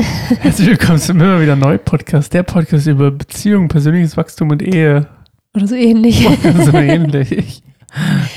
[0.40, 5.06] Herzlich willkommen zum immer wieder neu Podcast, der Podcast über Beziehung, persönliches Wachstum und Ehe.
[5.54, 6.26] Oder so ähnlich.
[6.64, 7.62] so ähnlich.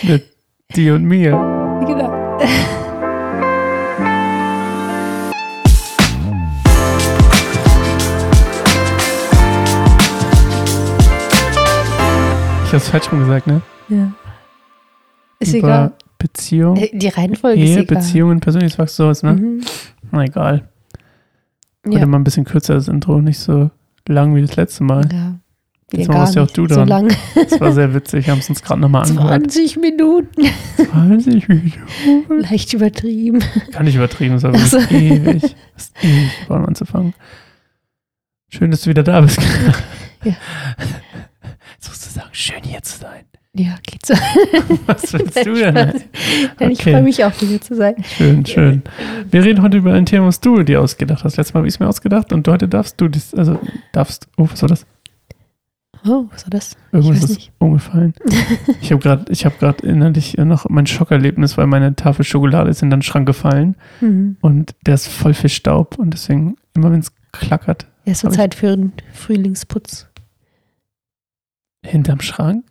[0.04, 0.26] Mit
[0.76, 1.32] dir und mir.
[1.86, 2.12] genau.
[12.66, 13.62] Ich hab's falsch rum gesagt, ne?
[13.90, 14.12] Ja.
[15.40, 15.94] Ist über egal.
[16.18, 17.98] Beziehung, Äh, Die Reihenfolge ist Ehe, egal.
[17.98, 19.34] Beziehung und persönliches Wachstum, sowas, ne?
[19.34, 19.62] Mhm.
[20.12, 20.70] Na egal.
[21.86, 22.06] Heute Ja.
[22.06, 23.70] mal ein bisschen kürzer das Intro, nicht so
[24.08, 25.08] lang wie das letzte Mal.
[25.12, 25.40] ja.
[25.92, 26.88] Jetzt warst ja auch du so dran.
[26.88, 27.16] lang.
[27.36, 29.52] Das war sehr witzig, haben es uns gerade nochmal angehört.
[29.52, 30.46] 20 Minuten.
[30.92, 32.40] 20 Minuten.
[32.40, 33.44] Leicht übertrieben.
[33.72, 34.80] Kann nicht übertrieben, das war Ach so.
[34.80, 35.42] wirklich ewig.
[35.76, 37.14] Das ist ewig, wollen anzufangen.
[38.50, 39.40] Schön, dass du wieder da bist.
[40.24, 40.34] Ja.
[41.76, 43.26] Jetzt musst du sagen, schön hier zu sein.
[43.56, 44.14] Ja, geht so.
[44.88, 45.74] Was willst du denn?
[45.76, 46.92] Nein, Ich Okay.
[46.94, 47.96] freue mich auch, hier zu sein.
[48.04, 48.82] Schön, schön.
[49.30, 51.38] Wir reden heute über ein Thema, was du dir ausgedacht hast.
[51.38, 53.60] Letztes Mal habe ich es mir ausgedacht und heute darfst du das, also
[53.92, 54.88] darfst, oh, was war das?
[56.06, 56.76] Oh, was war das?
[56.92, 58.14] Irgendwas ist umgefallen.
[58.82, 62.82] Ich habe gerade, ich habe gerade innerlich noch mein Schockerlebnis, weil meine Tafel Schokolade ist
[62.82, 64.36] in den Schrank gefallen Mhm.
[64.42, 68.34] und der ist voll viel Staub und deswegen, immer wenn es klackert, Ja, es wird
[68.34, 70.08] Zeit für einen Frühlingsputz.
[71.86, 72.66] hinterm Schrank,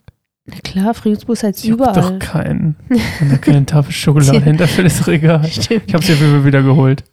[0.44, 2.18] Na klar, Frühlingsputz heißt ich habe doch überall.
[2.18, 2.76] keinen.
[3.30, 4.40] Da keine Tafel Schokolade Tja.
[4.40, 5.44] hinterfällt, ist doch egal.
[5.48, 5.84] Stimmt.
[5.86, 7.04] Ich habe sie auf jeden Fall wieder geholt.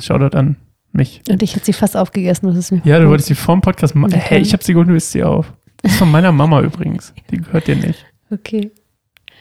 [0.00, 0.56] Shoutout an
[0.92, 1.22] mich.
[1.28, 3.94] Und ich hatte sie fast aufgegessen, was ist mir Ja, du wolltest sie vorm Podcast
[3.94, 4.14] machen.
[4.14, 5.52] Hey, ich habe sie geholt, du isst sie auf.
[5.82, 7.12] Das ist von meiner Mama übrigens.
[7.30, 8.06] Die gehört dir nicht.
[8.30, 8.70] Okay.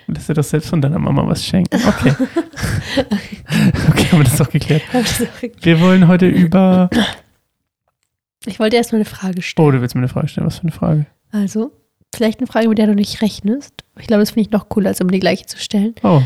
[0.08, 1.80] Lass dir doch selbst von deiner Mama was schenken.
[1.88, 2.14] Okay.
[3.90, 4.82] okay, haben wir das doch geklärt.
[5.62, 6.90] Wir wollen heute über.
[8.46, 9.66] Ich wollte erst mal eine Frage stellen.
[9.68, 10.46] Oh, du willst mir eine Frage stellen.
[10.46, 11.06] Was für eine Frage?
[11.32, 11.72] Also,
[12.16, 13.84] vielleicht eine Frage, mit der du nicht rechnest.
[14.00, 15.96] Ich glaube, das finde ich noch cooler, als um die gleiche zu stellen.
[16.04, 16.22] Oh.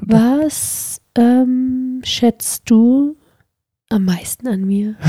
[0.00, 3.16] Was ähm, schätzt du
[3.90, 4.94] am meisten an mir?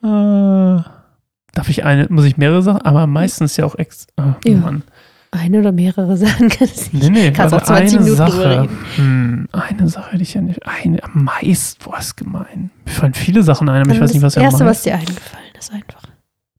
[0.00, 2.82] Äh, darf ich eine, muss ich mehrere Sachen?
[2.82, 4.06] Aber meistens ja auch ex.
[4.16, 4.58] Oh, Ja.
[4.58, 4.82] Mann.
[5.30, 7.10] Eine oder mehrere Sachen kann es Nee, nicht.
[7.10, 8.62] nee, Kannst warte, auch 20 eine Minuten drüber Sache.
[8.62, 8.78] reden.
[8.96, 10.60] Hm, eine Sache hätte ich ja nicht.
[10.66, 11.84] Eine am meisten.
[11.84, 12.70] Boah, ist gemein.
[12.86, 14.76] Mir fallen viele Sachen ein, aber ich weiß nicht, was das ja Erste, am was
[14.86, 14.88] meisten.
[14.90, 16.02] dir eingefallen ist, einfach.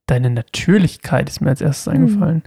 [0.09, 1.93] Deine Natürlichkeit ist mir als erstes Hm.
[2.01, 2.43] eingefallen.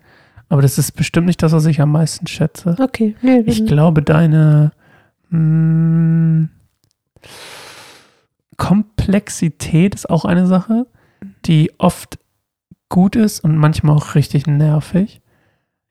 [0.49, 2.77] Aber das ist bestimmt nicht das, was ich am meisten schätze.
[2.79, 3.15] Okay.
[3.23, 4.73] Nee, Ich glaube, deine
[5.31, 6.49] mh,
[8.57, 10.87] Komplexität ist auch eine Sache,
[11.47, 12.19] die oft
[12.89, 15.21] gut ist und manchmal auch richtig nervig.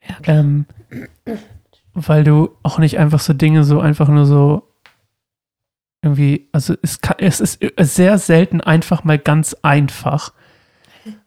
[0.07, 0.37] Ja, klar.
[0.39, 0.65] Ähm,
[1.93, 4.67] weil du auch nicht einfach so Dinge so einfach nur so
[6.03, 10.33] irgendwie, also es, kann, es ist sehr selten einfach mal ganz einfach.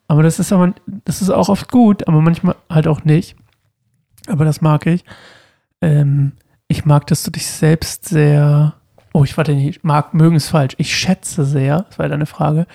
[0.09, 3.37] Aber das ist aber, das ist auch oft gut, aber manchmal halt auch nicht.
[4.27, 5.05] Aber das mag ich.
[5.81, 6.33] Ähm,
[6.69, 8.75] ich mag, dass du dich selbst sehr,
[9.13, 10.75] oh, ich warte nicht, mag, mögen ist falsch.
[10.79, 12.67] Ich schätze sehr, das war ja deine Frage,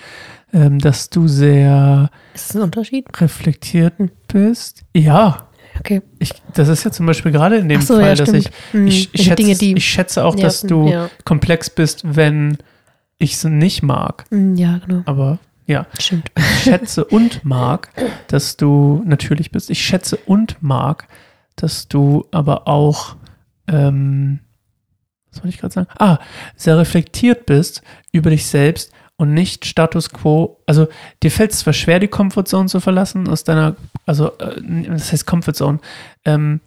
[0.52, 3.06] ähm, dass du sehr Ist das ein Unterschied?
[3.20, 4.10] reflektiert Hm.
[4.28, 4.82] bist.
[4.94, 5.46] Ja,
[5.78, 6.02] Okay.
[6.18, 8.86] ich, das ist ja zum Beispiel gerade in dem so, Fall, ja, dass ich, Hm,
[8.88, 11.10] ich, ich, schätze, Dinge, die ich schätze auch, dass nerven, du Ja.
[11.24, 12.58] komplex bist, wenn
[13.18, 14.24] ich es nicht mag.
[14.30, 15.02] Hm, ja, genau.
[15.06, 15.38] Aber
[15.70, 16.32] ja, Stimmt.
[16.36, 17.90] ich schätze und mag,
[18.26, 19.70] dass du natürlich bist.
[19.70, 21.06] Ich schätze und mag,
[21.54, 23.16] dass du aber auch,
[23.68, 24.40] ähm,
[25.30, 25.88] was wollte ich gerade sagen?
[25.98, 26.18] Ah,
[26.56, 30.60] sehr reflektiert bist über dich selbst und nicht Status quo.
[30.66, 30.88] Also
[31.22, 33.76] dir fällt es zwar schwer, die Comfortzone zu verlassen aus deiner,
[34.06, 35.78] also äh, das heißt Comfortzone.
[36.24, 36.60] Ähm,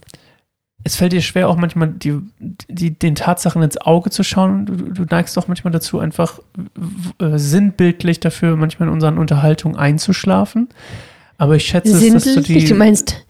[0.83, 2.19] es fällt dir schwer, auch manchmal die,
[2.67, 4.65] die, den Tatsachen ins Auge zu schauen.
[4.65, 6.39] Du, du neigst auch manchmal dazu, einfach
[7.19, 10.69] äh, sinnbildlich dafür manchmal in unseren Unterhaltungen einzuschlafen.
[11.37, 13.25] Aber ich schätze, es, dass du Sinnbildlich, die du meinst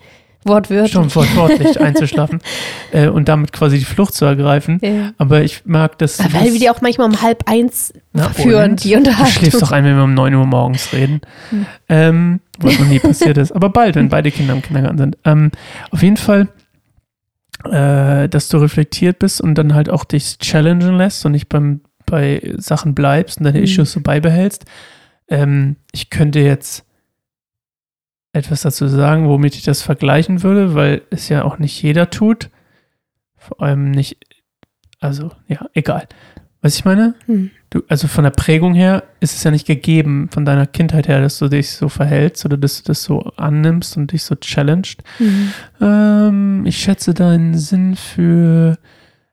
[0.46, 0.92] wortwörtlich.
[0.92, 2.40] schon wortwörtlich einzuschlafen
[2.92, 4.80] äh, und damit quasi die Flucht zu ergreifen.
[4.82, 5.12] Ja.
[5.18, 6.20] Aber ich mag das.
[6.20, 8.84] Weil wir die auch manchmal um halb eins Na, führen, und?
[8.84, 9.32] die Du Unterhaltung.
[9.34, 11.22] schläfst doch ein, wenn wir um 9 Uhr morgens reden.
[11.50, 11.66] Hm.
[11.88, 13.52] Ähm, was noch nie passiert ist.
[13.52, 15.18] Aber bald, wenn beide Kinder im Kindergarten sind.
[15.26, 15.52] Ähm,
[15.92, 16.50] auf jeden Fall,
[17.72, 21.82] äh, dass du reflektiert bist und dann halt auch dich challengen lässt und nicht beim,
[22.06, 23.64] bei Sachen bleibst und deine Mhm.
[23.64, 24.66] Issues so beibehältst.
[25.28, 26.86] Ähm, ich könnte jetzt
[28.34, 32.50] etwas dazu sagen, womit ich das vergleichen würde, weil es ja auch nicht jeder tut.
[33.38, 34.18] Vor allem nicht,
[35.00, 36.08] also ja, egal.
[36.64, 37.14] Was ich meine?
[37.26, 37.52] Hm.
[37.70, 41.20] Du, also von der Prägung her ist es ja nicht gegeben, von deiner Kindheit her,
[41.20, 45.04] dass du dich so verhältst oder dass du das so annimmst und dich so challenged.
[45.20, 45.54] Mhm.
[45.82, 48.78] Ähm, ich schätze deinen Sinn für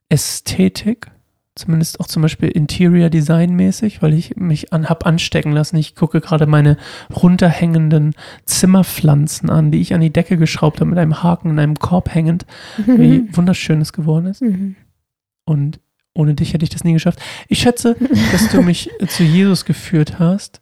[0.09, 1.07] Ästhetik,
[1.55, 5.77] zumindest auch zum Beispiel Interior Design mäßig, weil ich mich an, hab anstecken lassen.
[5.77, 6.79] Ich gucke gerade meine
[7.15, 11.77] runterhängenden Zimmerpflanzen an, die ich an die Decke geschraubt habe mit einem Haken in einem
[11.77, 12.45] Korb hängend,
[12.87, 14.43] wie wunderschön es geworden ist.
[14.43, 14.75] Mhm.
[15.45, 15.79] Und
[16.15, 17.21] ohne dich hätte ich das nie geschafft.
[17.49, 17.97] Ich schätze,
[18.33, 20.61] dass du mich zu Jesus geführt hast,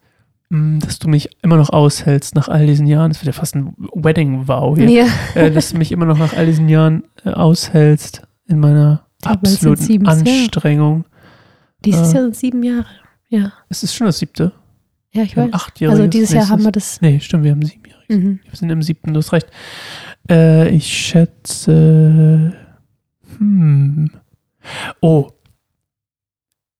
[0.50, 3.10] mh, dass du mich immer noch aushältst nach all diesen Jahren.
[3.10, 4.90] Das wird ja fast ein Wedding-Vow hier.
[4.90, 5.06] Ja.
[5.34, 9.82] Äh, dass du mich immer noch nach all diesen Jahren äh, aushältst in meiner absoluten
[9.82, 10.06] sieben.
[10.06, 11.04] Anstrengung.
[11.84, 12.14] Dieses Äh.
[12.14, 12.86] Jahr sind sieben Jahre.
[13.28, 13.52] Ja.
[13.68, 14.52] Es ist schon das siebte.
[15.12, 15.52] Ja, ich weiß.
[15.52, 17.00] achtjähriges Also dieses Jahr haben wir das.
[17.00, 18.16] Nee, stimmt, wir haben siebenjähriges.
[18.16, 18.40] Mhm.
[18.44, 19.46] Wir sind im siebten, du hast recht.
[20.30, 22.52] Äh, ich schätze.
[23.38, 24.10] Hm.
[25.00, 25.28] Oh.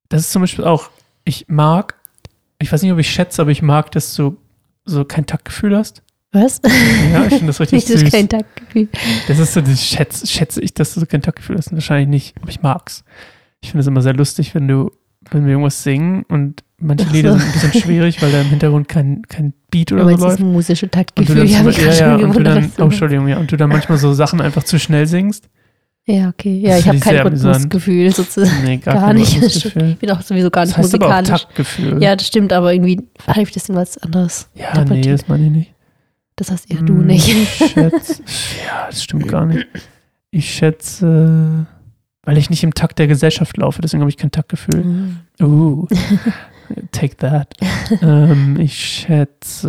[0.09, 0.91] Das ist zum Beispiel auch,
[1.25, 1.95] ich mag,
[2.59, 4.37] ich weiß nicht, ob ich schätze, aber ich mag, dass du
[4.85, 6.03] so kein Taktgefühl hast.
[6.33, 6.61] Was?
[7.13, 8.11] Ja, ich finde das richtig Nicht das süß.
[8.13, 8.89] kein Taktgefühl.
[9.29, 11.73] Das ist so, das schätze, schätze ich, dass du so kein Taktgefühl hast.
[11.73, 13.05] Wahrscheinlich nicht, aber ich mag's.
[13.61, 14.91] Ich finde es immer sehr lustig, wenn du,
[15.31, 17.39] wenn wir irgendwas singen und manche Ach Lieder so.
[17.39, 20.39] sind ein bisschen schwierig, weil da im Hintergrund kein, kein Beat oder Aber so läuft.
[20.41, 21.37] das musische Und du Taktgefühl.
[21.37, 24.13] dann, Ja, ja, ja, und du dann, oh, Entschuldigung, ja, und du dann manchmal so
[24.13, 25.49] Sachen einfach zu schnell singst.
[26.11, 26.63] Ja, okay.
[26.63, 27.19] Das Ja, ich habe kein.
[27.19, 28.65] Rhythmusgefühl sozusagen.
[28.65, 29.43] Nee, gar, Gar nicht.
[29.43, 29.57] Das.
[29.67, 31.43] Ich bin auch sowieso gar Das nicht heißt aber auch musikalisch.
[31.43, 32.03] Taktgefühl.
[32.03, 33.03] Ja, das stimmt, aber irgendwie
[33.37, 34.49] ich das in was anderes.
[34.55, 35.75] ja nee, das meine ich nicht.
[36.37, 37.29] Das hast eher du Hm, nicht.
[37.29, 38.23] Ich schätze,
[38.67, 39.67] ja, das stimmt gar nicht.
[40.31, 41.67] Ich schätze,
[42.23, 44.85] weil ich nicht im Takt der Gesellschaft laufe, deswegen habe ich kein Taktgefühl.
[44.85, 45.17] Mhm.
[45.43, 45.87] Uh,
[46.93, 47.53] take that.
[48.01, 49.69] ähm, ich schätze.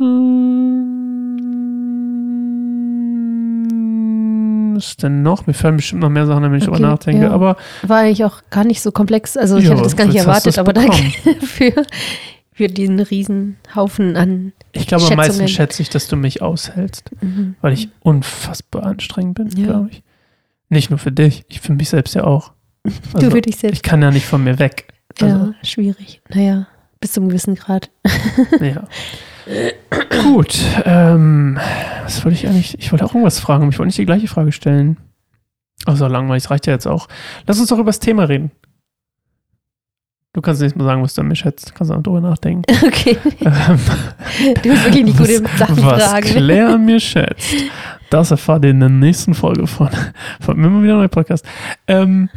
[0.00, 0.99] ähm,
[4.86, 5.46] Ist denn noch?
[5.46, 7.22] Mir fallen bestimmt noch mehr Sachen, wenn ich Okay, drüber nachdenke.
[7.24, 7.30] ja.
[7.30, 9.36] Aber War eigentlich auch gar nicht so komplex.
[9.36, 10.96] Also ich Ja, hatte das gar nicht erwartet, aber danke
[11.40, 11.72] für,
[12.52, 14.52] für diesen riesen Haufen an.
[14.72, 17.54] ich glaube, am meisten schätze ich, dass du mich aushältst, Mhm.
[17.60, 19.66] weil ich unfassbar anstrengend bin, Ja.
[19.66, 20.02] glaube ich.
[20.68, 22.52] Nicht nur für dich, ich für mich selbst ja auch.
[22.84, 23.76] du Also, für dich selbst.
[23.76, 24.86] ich kann ja nicht von mir weg.
[25.20, 26.22] Also, ja, schwierig.
[26.32, 26.66] Naja,
[27.00, 27.90] bis zum gewissen Grad.
[28.60, 28.84] Ja.
[30.22, 30.58] Gut.
[30.84, 31.58] Ähm,
[32.04, 32.78] was wollte ich eigentlich?
[32.78, 34.96] Ich wollte auch irgendwas fragen, aber ich wollte nicht die gleiche Frage stellen.
[35.86, 37.08] Außer langweilig, das reicht ja jetzt auch.
[37.46, 38.50] Lass uns doch über das Thema reden.
[40.32, 41.74] Du kannst nächstes Mal sagen, was du an mir schätzt.
[41.74, 42.62] Kannst auch drüber nachdenken.
[42.86, 43.16] Okay.
[43.40, 43.78] Ähm,
[44.62, 46.26] Du bist wirklich nicht gut im Sachen was fragen.
[46.26, 47.54] Claire an mir schätzt,
[48.10, 49.88] das erfahrt ihr in der nächsten Folge von,
[50.40, 51.44] von immer wieder ein neuer Podcast.
[51.88, 52.28] Ähm,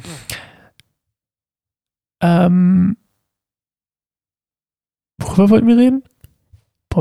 [2.21, 2.97] ähm,
[5.19, 6.03] worüber wollten wir reden?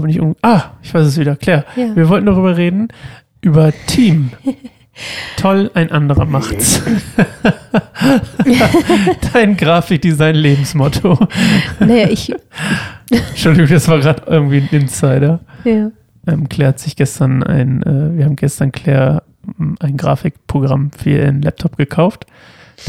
[0.01, 0.37] Bin ich um.
[0.43, 1.37] Ah, ich weiß es wieder.
[1.37, 1.95] Claire, Ja.
[1.95, 2.89] wir wollten darüber reden,
[3.41, 4.31] über Team.
[5.37, 6.83] Toll, ein anderer macht's.
[9.33, 11.19] Dein Grafikdesign-Lebensmotto.
[11.81, 12.33] Naja, ich.
[13.11, 15.41] Entschuldigung, das war gerade irgendwie ein Insider.
[15.65, 15.91] Ja.
[16.27, 19.23] Ähm, Claire hat sich gestern ein, äh, wir haben gestern Claire
[19.59, 22.27] ähm, ein Grafikprogramm für ihren Laptop gekauft,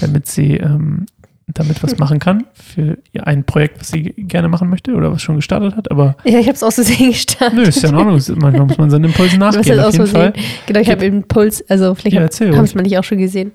[0.01, 1.05] damit sie ähm,
[1.47, 5.21] damit was machen kann für ihr ein Projekt, was sie gerne machen möchte oder was
[5.21, 5.91] schon gestartet hat.
[5.91, 7.55] Aber ja, ich habe es aus Versehen gestartet.
[7.55, 8.21] nö, ist ja in Ordnung.
[8.37, 10.07] Manchmal muss man seinen Impulsen Du hast nachgehen, auf jeden.
[10.07, 10.33] Fall.
[10.65, 13.51] Genau, ich habe Impuls, also vielleicht Ja, haben es man nicht auch schon gesehen.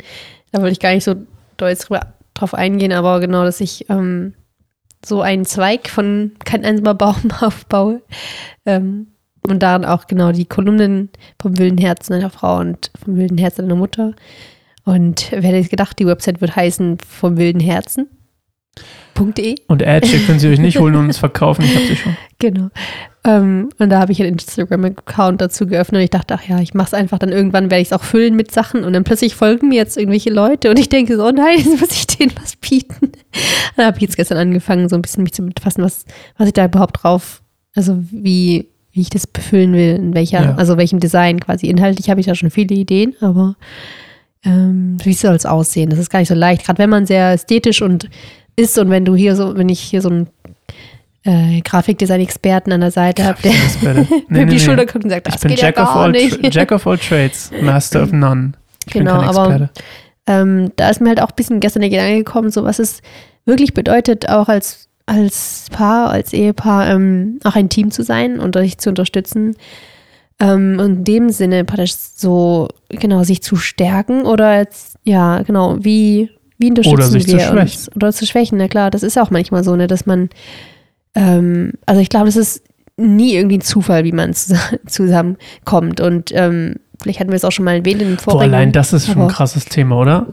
[0.52, 1.14] Da wollte ich gar nicht so
[1.56, 4.34] doll jetzt drüber, drauf eingehen, aber genau, dass ich ähm,
[5.04, 8.02] so einen Zweig von kein einsamer Baum aufbaue.
[8.66, 9.08] Ähm,
[9.46, 11.08] und darin auch genau die Kolumnen
[11.40, 14.14] vom wilden Herzen einer Frau und vom wilden Herzen einer Mutter.
[14.88, 18.08] Und wer hätte gedacht, die Website wird heißen vom wilden Herzen.
[19.36, 19.56] .de.
[19.66, 21.62] Und Adche können sie euch nicht holen und uns verkaufen.
[21.64, 22.16] Ich habe sie schon.
[22.38, 22.68] Genau.
[23.24, 26.72] Ähm, und da habe ich einen Instagram-Account dazu geöffnet und ich dachte, ach ja, ich
[26.72, 29.34] mache es einfach, dann irgendwann werde ich es auch füllen mit Sachen und dann plötzlich
[29.34, 32.32] folgen mir jetzt irgendwelche Leute und ich denke so, oh nein, jetzt muss ich denen
[32.40, 33.12] was bieten.
[33.76, 36.06] Dann habe ich jetzt gestern angefangen, so ein bisschen mich zu befassen, was,
[36.38, 37.42] was ich da überhaupt drauf,
[37.74, 40.54] also wie, wie ich das befüllen will, in welcher, Ja.
[40.54, 41.66] also welchem Design quasi.
[41.66, 43.56] Inhaltlich habe ich da schon viele Ideen, aber
[44.44, 45.90] ähm, wie soll es aussehen?
[45.90, 48.08] Das ist gar nicht so leicht, gerade wenn man sehr ästhetisch und
[48.56, 50.28] ist und wenn du hier so, wenn ich hier so einen
[51.24, 54.58] äh, Grafikdesign-Experten an der Seite habe, der Nee, mir nee, die nee.
[54.58, 56.54] Schulter guckt und sagt, Ich das bin geht Jack, ja of gar all nicht.
[56.54, 58.52] Jack of all Trades, Master of None.
[58.86, 59.70] Ich Genau, aber-
[60.26, 63.00] ähm, da ist mir halt auch ein bisschen gestern der Gedanke gekommen, so was es
[63.46, 68.54] wirklich bedeutet, auch als, als Paar, als Ehepaar, ähm, auch ein Team zu sein und
[68.54, 69.56] sich zu unterstützen.
[70.40, 75.76] Ähm, und in dem Sinne praktisch so, genau, sich zu stärken oder jetzt, ja, genau,
[75.80, 77.58] wie, wie unterstützen Oder sich zu wir schwächen.
[77.58, 77.90] uns?
[77.96, 80.28] Oder zu schwächen, na klar, das ist auch manchmal so, ne, dass man,
[81.14, 82.62] ähm, also ich glaube, das ist
[82.96, 86.00] nie irgendwie ein Zufall, wie man zus- zusammenkommt.
[86.00, 88.54] Und ähm, vielleicht hatten wir es auch schon mal erwähnt in den Boah, vorigen.
[88.54, 90.26] allein das ist schon ein krasses Thema, oder?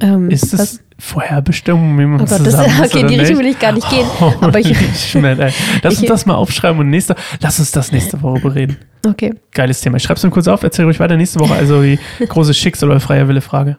[0.00, 3.46] Ähm, Ist es Vorherbestimmung, wie man Oh Gott, das, ist okay, in die Richtung will
[3.46, 4.06] ich gar nicht gehen.
[4.40, 4.76] aber ich,
[5.10, 5.52] Schnitt, ey.
[5.82, 8.76] Lass uns das mal aufschreiben und nächste, lass uns das nächste Woche bereden.
[9.06, 9.96] okay, Geiles Thema.
[9.96, 11.54] Ich schreibe es mir kurz auf, erzähl ruhig weiter nächste Woche.
[11.54, 11.98] Also die
[12.28, 13.78] große Schicksal- oder freier Wille-Frage.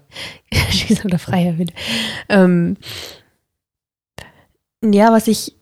[0.69, 1.71] Schicksal oder freier Wille.
[2.27, 2.75] Ähm,
[4.83, 5.55] ja, was ich,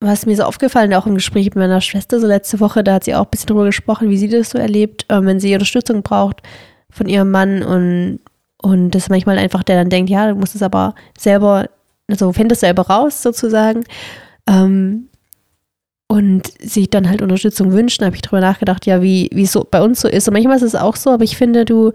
[0.00, 3.04] was mir so aufgefallen, auch im Gespräch mit meiner Schwester so letzte Woche, da hat
[3.04, 6.02] sie auch ein bisschen drüber gesprochen, wie sie das so erlebt, ähm, wenn sie Unterstützung
[6.02, 6.42] braucht
[6.90, 8.18] von ihrem Mann und
[8.62, 11.68] und das ist manchmal einfach, der dann denkt, ja, du musst es aber selber,
[12.08, 13.84] also find es selber raus sozusagen.
[14.48, 15.08] Ähm,
[16.08, 19.82] und sich dann halt Unterstützung wünschen, habe ich drüber nachgedacht, ja, wie es so bei
[19.82, 20.28] uns so ist.
[20.28, 21.92] Und manchmal ist es auch so, aber ich finde, du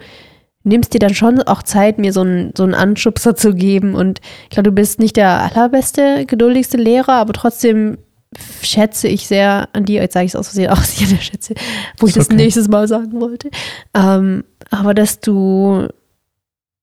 [0.64, 3.96] nimmst dir dann schon auch Zeit, mir so einen, so einen Anschubser zu geben.
[3.96, 8.00] Und ich glaube, du bist nicht der allerbeste, geduldigste Lehrer, aber trotzdem
[8.62, 11.54] schätze ich sehr an dir, jetzt sage ich es aus Versehen aus, hier schätze,
[12.00, 12.36] wo ich das okay.
[12.36, 13.50] nächstes Mal sagen wollte.
[13.94, 15.88] Ähm, aber dass du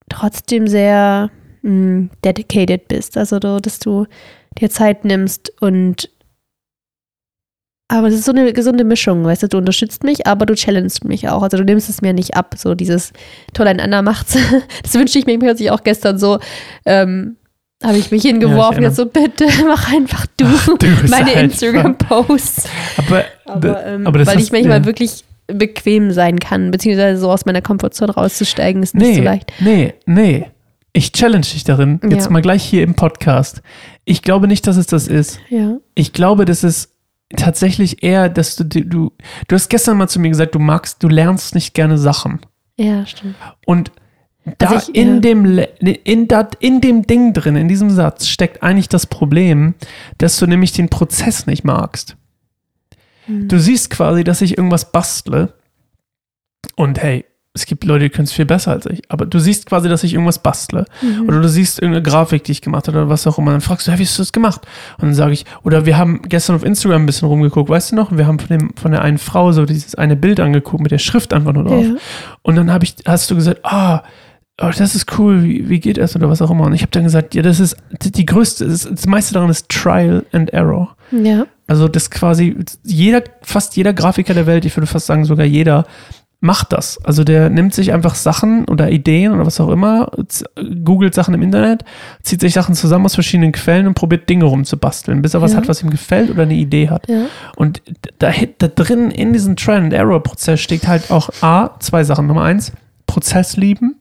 [0.09, 1.31] trotzdem sehr
[1.63, 4.07] mh, hm, dedicated bist, also dass du
[4.59, 6.11] dir Zeit nimmst und
[7.89, 11.05] aber es ist so eine gesunde Mischung, weißt du, du unterstützt mich, aber du challengest
[11.05, 11.43] mich auch.
[11.43, 13.13] Also du nimmst es mir nicht ab, so dieses
[13.53, 14.39] toll, ein Anna macht's.
[14.83, 16.39] Das wünsche ich mir plötzlich auch gestern so.
[16.87, 17.37] Ähm,
[17.83, 22.69] habe ich mich hingeworfen, ja, jetzt so, bitte mach einfach du, Ach, du meine Instagram-Posts.
[22.97, 24.85] Aber, aber, ähm, aber weil ich manchmal ja.
[24.87, 29.53] wirklich bequem sein kann, beziehungsweise so aus meiner Komfortzone rauszusteigen, ist nicht nee, so leicht.
[29.61, 30.47] Nee, nee.
[30.93, 32.31] Ich challenge dich darin, jetzt ja.
[32.31, 33.63] mal gleich hier im Podcast.
[34.05, 35.41] Ich glaube nicht, dass es das ist.
[35.49, 35.79] Ja.
[35.97, 36.95] Ich glaube, das ist
[37.37, 39.13] tatsächlich eher, dass du, du,
[39.49, 42.41] du hast gestern mal zu mir gesagt, du magst, du lernst nicht gerne Sachen.
[42.77, 43.35] Ja, stimmt.
[43.67, 43.91] Und
[44.59, 45.21] da also ich, in, ja.
[45.21, 49.75] dem, in, dat, in dem Ding drin, in diesem Satz, steckt eigentlich das Problem,
[50.19, 52.17] dass du nämlich den Prozess nicht magst.
[53.27, 53.49] Mhm.
[53.49, 55.53] Du siehst quasi, dass ich irgendwas bastle
[56.77, 57.25] und hey,
[57.57, 60.03] es gibt Leute, die können es viel besser als ich, aber du siehst quasi, dass
[60.03, 60.87] ich irgendwas bastle.
[61.01, 61.29] Mhm.
[61.29, 63.53] Oder du siehst irgendeine Grafik, die ich gemacht habe oder was auch immer.
[63.53, 64.63] Dann fragst du, hey, wie hast du das gemacht?
[64.99, 67.97] Und dann sage ich, oder wir haben gestern auf Instagram ein bisschen rumgeguckt, weißt du
[67.97, 68.17] noch?
[68.17, 70.99] Wir haben von, dem, von der einen Frau so dieses eine Bild angeguckt mit der
[70.99, 71.85] Schrift einfach nur drauf.
[71.85, 71.95] Ja.
[72.43, 74.03] Und dann ich, hast du gesagt, ah,
[74.61, 76.65] oh, das ist cool, wie, wie geht das oder was auch immer.
[76.65, 79.69] Und ich habe dann gesagt, ja, das ist die größte, das, das meiste daran ist
[79.69, 80.97] Trial and Error.
[81.13, 81.47] Ja.
[81.67, 85.87] Also das quasi jeder, fast jeder Grafiker der Welt, ich würde fast sagen sogar jeder,
[86.45, 87.03] macht das.
[87.03, 90.11] Also der nimmt sich einfach Sachen oder Ideen oder was auch immer,
[90.85, 91.85] googelt Sachen im Internet,
[92.23, 95.47] zieht sich Sachen zusammen aus verschiedenen Quellen und probiert Dinge rumzubasteln, bis er ja.
[95.47, 97.09] was hat, was ihm gefällt oder eine Idee hat.
[97.09, 97.27] Ja.
[97.57, 97.81] Und
[98.19, 102.27] da, da drin in diesem Trend-Error-Prozess steckt halt auch A, zwei Sachen.
[102.27, 102.73] Nummer eins,
[103.07, 103.97] Prozess lieben.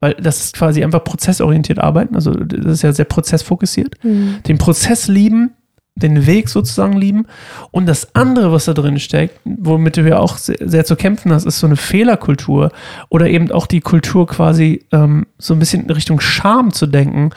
[0.00, 3.96] Weil das ist quasi einfach prozessorientiert arbeiten, also das ist ja sehr prozessfokussiert.
[4.04, 4.36] Mhm.
[4.46, 5.54] Den Prozess lieben,
[5.98, 7.26] den Weg sozusagen lieben.
[7.70, 11.32] Und das andere, was da drin steckt, womit du ja auch sehr, sehr, zu kämpfen
[11.32, 12.70] hast, ist so eine Fehlerkultur
[13.08, 17.30] oder eben auch die Kultur quasi ähm, so ein bisschen in Richtung Scham zu denken.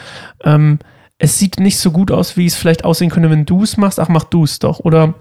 [0.44, 0.80] Ähm,
[1.18, 4.00] es sieht nicht so gut aus, wie es vielleicht aussehen könnte, wenn du es machst.
[4.00, 4.80] Ach, mach du es doch.
[4.80, 5.14] Oder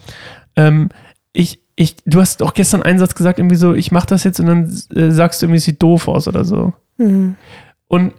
[0.57, 0.89] ähm,
[1.33, 4.41] ich, ich, du hast auch gestern einen Satz gesagt, irgendwie so, ich mach das jetzt
[4.41, 6.73] und dann äh, sagst du irgendwie, es sieht doof aus oder so.
[6.97, 7.37] Mhm.
[7.87, 8.15] Und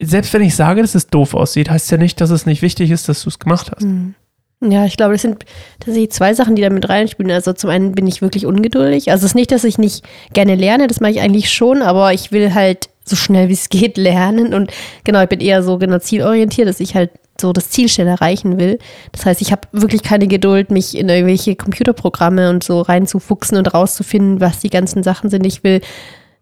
[0.00, 2.90] selbst wenn ich sage, dass es doof aussieht, heißt ja nicht, dass es nicht wichtig
[2.90, 3.84] ist, dass du es gemacht hast.
[3.84, 4.14] Mhm.
[4.60, 5.44] Ja, ich glaube, das sind
[5.78, 7.32] tatsächlich zwei Sachen, die da mit reinspielen.
[7.32, 9.10] Also zum einen bin ich wirklich ungeduldig.
[9.10, 12.12] Also es ist nicht, dass ich nicht gerne lerne, das mache ich eigentlich schon, aber
[12.12, 14.54] ich will halt so schnell wie es geht lernen.
[14.54, 14.72] Und
[15.04, 18.58] genau, ich bin eher so genau zielorientiert, dass ich halt so das Ziel schnell erreichen
[18.58, 18.78] will.
[19.12, 23.74] Das heißt, ich habe wirklich keine Geduld, mich in irgendwelche Computerprogramme und so reinzufuchsen und
[23.74, 25.44] rauszufinden, was die ganzen Sachen sind.
[25.44, 25.80] Ich will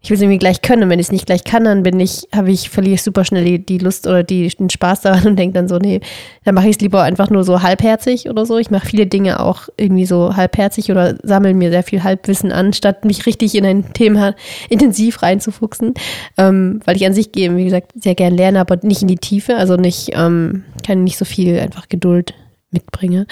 [0.03, 0.89] ich will es irgendwie gleich können.
[0.89, 3.45] Wenn ich es nicht gleich kann, dann bin ich, habe ich, verliere ich super schnell
[3.45, 6.01] die, die Lust oder die, den Spaß daran und denke dann so, nee,
[6.43, 8.57] dann mache ich es lieber einfach nur so halbherzig oder so.
[8.57, 12.73] Ich mache viele Dinge auch irgendwie so halbherzig oder sammle mir sehr viel Halbwissen an,
[12.73, 14.35] statt mich richtig in ein Thema
[14.69, 15.93] intensiv reinzufuchsen.
[16.37, 19.55] Ähm, weil ich an sich, wie gesagt, sehr gern lerne, aber nicht in die Tiefe,
[19.55, 22.33] also nicht, ähm, kann nicht so viel einfach Geduld
[22.71, 23.25] mitbringe.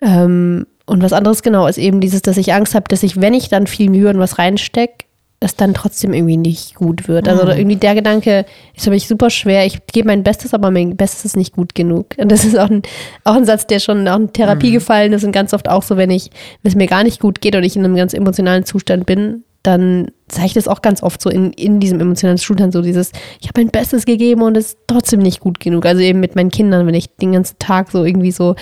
[0.00, 3.34] Ähm, und was anderes genau ist eben dieses, dass ich Angst habe, dass ich, wenn
[3.34, 5.05] ich dann viel Mühe und was reinstecke,
[5.40, 7.28] es dann trotzdem irgendwie nicht gut wird.
[7.28, 7.50] Also mhm.
[7.50, 9.66] irgendwie der Gedanke ist für mich super schwer.
[9.66, 12.14] Ich gebe mein Bestes, aber mein Bestes ist nicht gut genug.
[12.16, 12.82] Und das ist auch ein,
[13.24, 14.74] auch ein Satz, der schon auch in Therapie mhm.
[14.74, 16.30] gefallen ist und ganz oft auch so, wenn ich,
[16.62, 19.44] wenn es mir gar nicht gut geht und ich in einem ganz emotionalen Zustand bin,
[19.66, 23.10] dann zeige ich das auch ganz oft so in, in diesem emotionalen Zustand, so dieses,
[23.40, 25.86] ich habe mein Bestes gegeben und es ist trotzdem nicht gut genug.
[25.86, 28.54] Also eben mit meinen Kindern, wenn ich den ganzen Tag so irgendwie so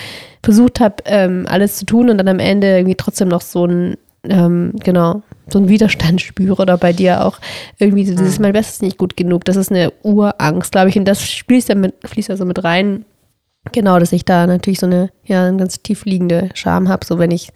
[0.43, 3.97] versucht habe, ähm, alles zu tun und dann am Ende irgendwie trotzdem noch so ein
[4.29, 7.39] ähm, genau, so einen Widerstand spüre oder bei dir auch
[7.77, 8.43] irgendwie so dieses, mhm.
[8.43, 9.45] mein Bestes nicht gut genug.
[9.45, 10.97] Das ist eine Urangst, glaube ich.
[10.97, 13.05] Und das fließt ja mit, fließt ja so mit rein.
[13.71, 17.17] Genau, dass ich da natürlich so eine, ja, eine ganz tief liegende Scham habe, so
[17.17, 17.49] wenn ich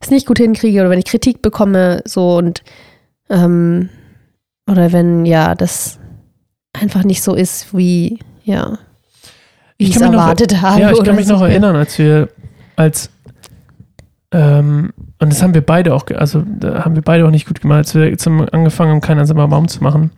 [0.00, 2.62] es nicht gut hinkriege oder wenn ich Kritik bekomme, so und
[3.28, 3.88] ähm,
[4.70, 5.98] oder wenn, ja, das
[6.72, 8.78] einfach nicht so ist, wie, ja,
[9.78, 10.80] wie ich es erwartet noch, habe.
[10.80, 12.28] Ja, ich kann mich noch erinnern, als wir,
[12.76, 13.10] als
[14.32, 17.60] ähm, und das haben wir beide auch, also da haben wir beide auch nicht gut
[17.60, 20.10] gemacht, als wir zum angefangen haben, keinen einsamer Baum zu machen.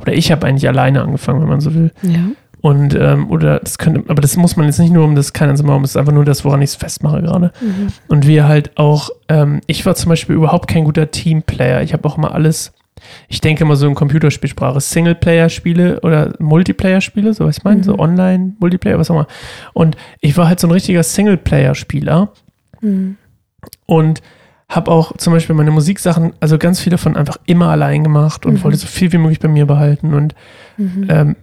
[0.00, 1.92] Oder ich habe eigentlich alleine angefangen, wenn man so will.
[2.02, 2.20] Ja.
[2.62, 5.48] Und, ähm, oder das könnte, aber das muss man jetzt nicht nur um das kein
[5.50, 7.52] einsamer Baum, das ist einfach nur das, woran ich es festmache gerade.
[7.60, 7.88] Mhm.
[8.08, 11.82] Und wir halt auch, ähm, ich war zum Beispiel überhaupt kein guter Teamplayer.
[11.82, 12.72] Ich habe auch immer alles
[13.28, 17.82] ich denke mal so in Computerspielsprache, Singleplayer-Spiele oder Multiplayer-Spiele, so was ich meine, Mhm.
[17.84, 19.26] so Online, Multiplayer, was auch immer.
[19.72, 22.30] Und ich war halt so ein richtiger Singleplayer-Spieler
[22.82, 23.16] Mhm.
[23.86, 24.20] Und
[24.68, 28.54] habe auch zum Beispiel meine Musiksachen, also ganz viele von einfach immer allein gemacht und
[28.54, 28.64] Mhm.
[28.64, 30.14] wollte so viel wie möglich bei mir behalten.
[30.14, 30.34] Und
[30.76, 31.06] Mhm.
[31.08, 31.36] ähm,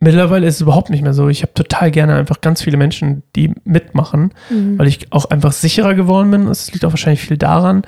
[0.00, 1.28] mittlerweile ist es überhaupt nicht mehr so.
[1.28, 4.78] Ich habe total gerne einfach ganz viele Menschen, die mitmachen, Mhm.
[4.78, 6.46] weil ich auch einfach sicherer geworden bin.
[6.46, 7.82] Es liegt auch wahrscheinlich viel daran,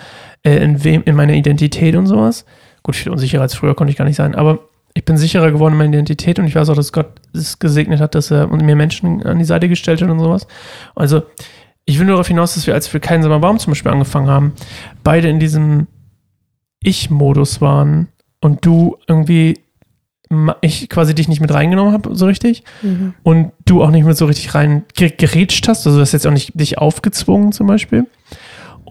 [0.44, 2.44] äh, in wem, in meiner Identität und sowas.
[2.82, 4.58] Gut, viel unsicherer als früher konnte ich gar nicht sein, aber
[4.92, 7.98] ich bin sicherer geworden in meiner Identität und ich weiß auch, dass Gott es gesegnet
[8.00, 10.46] hat, dass er mir Menschen an die Seite gestellt hat und sowas.
[10.94, 11.22] Also,
[11.84, 14.52] ich will nur darauf hinaus, dass wir, als wir keinen Sommerbaum zum Beispiel angefangen haben,
[15.02, 15.86] beide in diesem
[16.82, 18.08] Ich-Modus waren
[18.40, 19.58] und du irgendwie
[20.62, 23.12] ich quasi dich nicht mit reingenommen habe, so richtig Mhm.
[23.22, 26.26] und du auch nicht mehr so richtig rein ge- gerätscht hast, also du hast jetzt
[26.26, 28.06] auch nicht dich aufgezwungen zum Beispiel.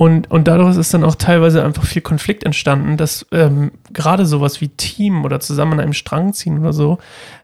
[0.01, 4.60] Und, und dadurch ist dann auch teilweise einfach viel Konflikt entstanden, dass ähm, gerade sowas
[4.60, 6.98] wie Team oder zusammen an einem Strang ziehen oder so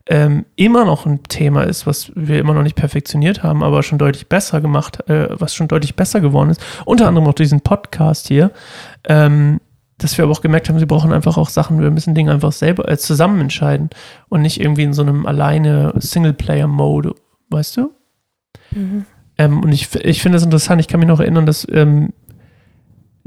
[0.08, 4.00] ähm, immer noch ein Thema ist, was wir immer noch nicht perfektioniert haben, aber schon
[4.00, 6.60] deutlich besser gemacht, äh, was schon deutlich besser geworden ist.
[6.84, 8.50] Unter anderem auch diesen Podcast hier,
[9.08, 9.62] ähm,
[10.00, 12.54] dass wir aber auch gemerkt haben, sie brauchen einfach auch Sachen, wir müssen Dinge einfach
[12.54, 13.92] selber äh, zusammen entscheiden
[14.30, 17.14] und nicht irgendwie in so einem alleine Singleplayer-Mode,
[17.52, 17.92] weißt du?
[18.72, 19.06] Mhm.
[19.38, 20.82] Ähm, und ich, ich finde das interessant.
[20.82, 22.14] Ich kann mich noch erinnern, dass ähm,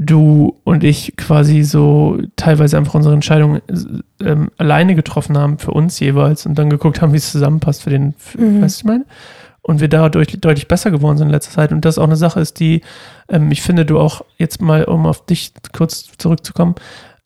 [0.02, 3.61] du und ich quasi so teilweise einfach unsere Entscheidungen
[4.21, 7.90] ähm, alleine getroffen haben für uns jeweils und dann geguckt haben, wie es zusammenpasst für
[7.90, 8.62] den, für, Mhm.
[8.62, 9.04] weißt du, ich meine?
[9.62, 11.71] Und wir dadurch deutlich besser geworden sind in letzter Zeit.
[11.71, 12.80] Und das auch eine Sache ist, die
[13.28, 16.76] ähm, ich finde, du auch jetzt mal, um auf dich kurz zurückzukommen,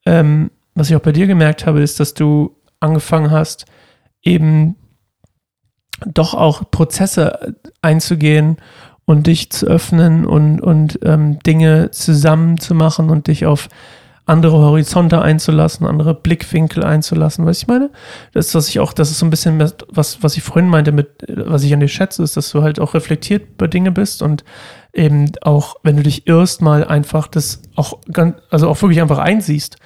[0.05, 3.67] ähm, was ich auch bei dir gemerkt habe, ist, dass du angefangen hast,
[4.23, 4.75] eben
[6.05, 8.57] doch auch Prozesse einzugehen
[9.07, 13.69] und dich zu öffnen und, und ähm, Dinge zusammen zu machen und dich auf
[14.27, 17.45] andere Horizonte einzulassen, andere Blickwinkel einzulassen.
[17.45, 17.91] Weißt du, ich meine?
[18.33, 20.93] Das ist, was ich auch, das ist so ein bisschen was, was ich vorhin meinte
[20.93, 24.23] mit, was ich an dir schätze, ist, dass du halt auch reflektiert bei Dinge bist
[24.23, 24.45] und
[24.95, 29.19] eben auch, wenn du dich irrst, mal einfach das auch ganz, also auch wirklich einfach
[29.19, 29.77] einsiehst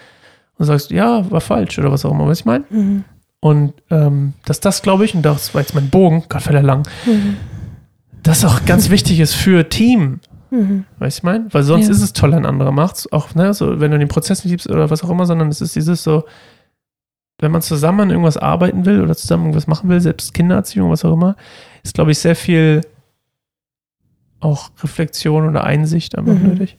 [0.58, 2.64] und sagst, ja, war falsch oder was auch immer, du, ich meine?
[2.70, 3.04] Mhm.
[3.40, 6.62] Und ähm, dass das, glaube ich, und das war jetzt mein Bogen, Gott fällt er
[6.62, 7.36] lang, Mhm.
[8.22, 10.20] Das auch ganz wichtig ist für Team.
[10.50, 10.84] Mhm.
[10.98, 11.46] Weißt du, ich meine?
[11.52, 11.92] Weil sonst Ja.
[11.92, 13.10] ist es toll, wenn ein anderer macht's.
[13.12, 15.60] Auch, ne, so, wenn du den Prozess nicht liebst oder was auch immer, sondern es
[15.60, 16.24] ist dieses so,
[17.40, 21.04] wenn man zusammen an irgendwas arbeiten will oder zusammen irgendwas machen will, selbst Kindererziehung, was
[21.04, 21.36] auch immer,
[21.84, 22.80] ist, glaube ich, sehr viel
[24.40, 26.48] auch Reflexion oder Einsicht einfach Mhm.
[26.48, 26.78] nötig.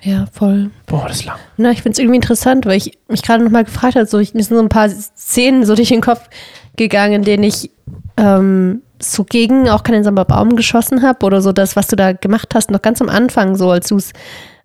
[0.00, 0.70] Ja, voll.
[0.86, 1.38] Boah, das ist lang.
[1.56, 4.18] Na, ich finde es irgendwie interessant, weil ich mich gerade noch mal gefragt habe, so,
[4.18, 6.28] ich, mir sind so ein paar Szenen so durch den Kopf
[6.76, 7.70] gegangen, in denen ich
[8.16, 12.54] ähm, so gegen auch keinen Baum geschossen habe oder so das, was du da gemacht
[12.54, 14.12] hast, noch ganz am Anfang, so als du es,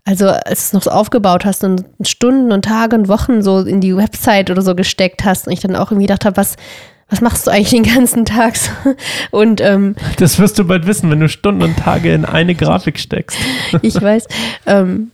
[0.06, 3.60] also als du es noch so aufgebaut hast und Stunden und Tage und Wochen so
[3.60, 6.56] in die Website oder so gesteckt hast und ich dann auch irgendwie gedacht habe, was,
[7.10, 8.56] was machst du eigentlich den ganzen Tag?
[8.58, 8.72] so?
[9.32, 13.00] Und ähm, Das wirst du bald wissen, wenn du Stunden und Tage in eine Grafik
[13.00, 13.38] steckst.
[13.82, 14.28] ich weiß.
[14.66, 15.12] Ähm,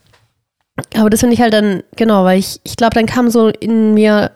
[0.97, 3.93] aber das finde ich halt dann, genau, weil ich, ich glaube, dann kam so in
[3.93, 4.31] mir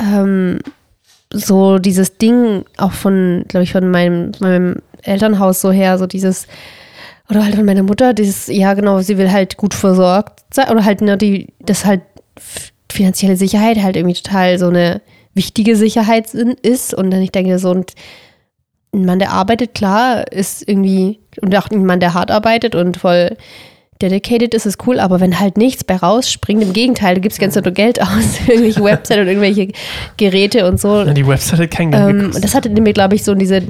[0.00, 0.58] ähm,
[1.32, 6.46] so dieses Ding auch von, glaube ich, von meinem, meinem Elternhaus so her, so dieses,
[7.28, 10.84] oder halt von meiner Mutter, dieses, ja genau, sie will halt gut versorgt sein, oder
[10.84, 12.02] halt, ne, die, das halt
[12.90, 15.00] finanzielle Sicherheit halt irgendwie total so eine
[15.34, 16.94] wichtige Sicherheit ist.
[16.94, 17.92] Und dann ich denke so, und
[18.94, 22.96] ein Mann, der arbeitet, klar, ist irgendwie, und auch ein Mann, der hart arbeitet und
[22.96, 23.36] voll
[24.02, 27.54] dedicated ist, ist cool, aber wenn halt nichts bei rausspringt, im Gegenteil, du gibst ganz
[27.54, 28.08] nur Geld aus
[28.46, 29.68] irgendwelche Websites und irgendwelche
[30.16, 31.02] Geräte und so.
[31.02, 32.44] Ja, die Website hat kein Geld Ähm, gekostet.
[32.44, 33.62] das hatte mir, glaube ich, so diese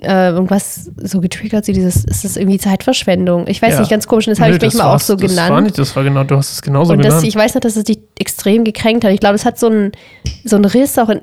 [0.00, 3.46] äh, irgendwas so getriggert, so dieses, ist das irgendwie Zeitverschwendung?
[3.48, 3.80] Ich weiß Ja.
[3.80, 5.50] nicht, ganz komisch, und das habe ich manchmal war- auch so das genannt.
[5.50, 7.26] War nicht, das war genau, du hast es genauso Und das, genannt.
[7.26, 9.12] ich weiß noch, dass es dich extrem gekränkt hat.
[9.12, 9.92] Ich glaube, es hat so einen
[10.44, 11.20] so einen Riss auch in,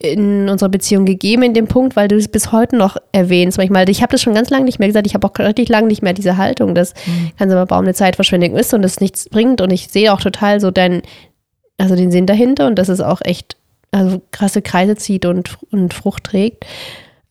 [0.00, 3.58] in unserer Beziehung gegeben in dem Punkt, weil du es bis heute noch erwähnst.
[3.58, 5.06] Manchmal, ich habe das schon ganz lange nicht mehr gesagt.
[5.06, 7.32] Ich habe auch richtig lange nicht mehr diese Haltung, dass Mhm.
[7.36, 9.60] ganz aber Baum eine Zeitverschwendung ist und es nichts bringt.
[9.60, 11.02] Und ich sehe auch total so deinen,
[11.78, 13.56] also den Sinn dahinter und dass es auch echt
[13.90, 16.64] also krasse Kreise zieht und, und Frucht trägt.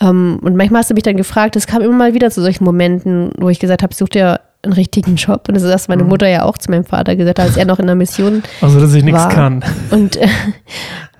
[0.02, 2.64] Ähm, und manchmal hast du mich dann gefragt, es kam immer mal wieder zu solchen
[2.64, 5.46] Momenten, wo ich gesagt habe, such dir einen richtigen Job.
[5.48, 6.10] Und das ist das, was meine Mhm.
[6.10, 8.80] Mutter ja auch zu meinem Vater gesagt hat, als er noch in der Mission also,
[8.80, 9.30] dass ich nichts war.
[9.30, 9.64] kann.
[9.92, 10.28] und, äh,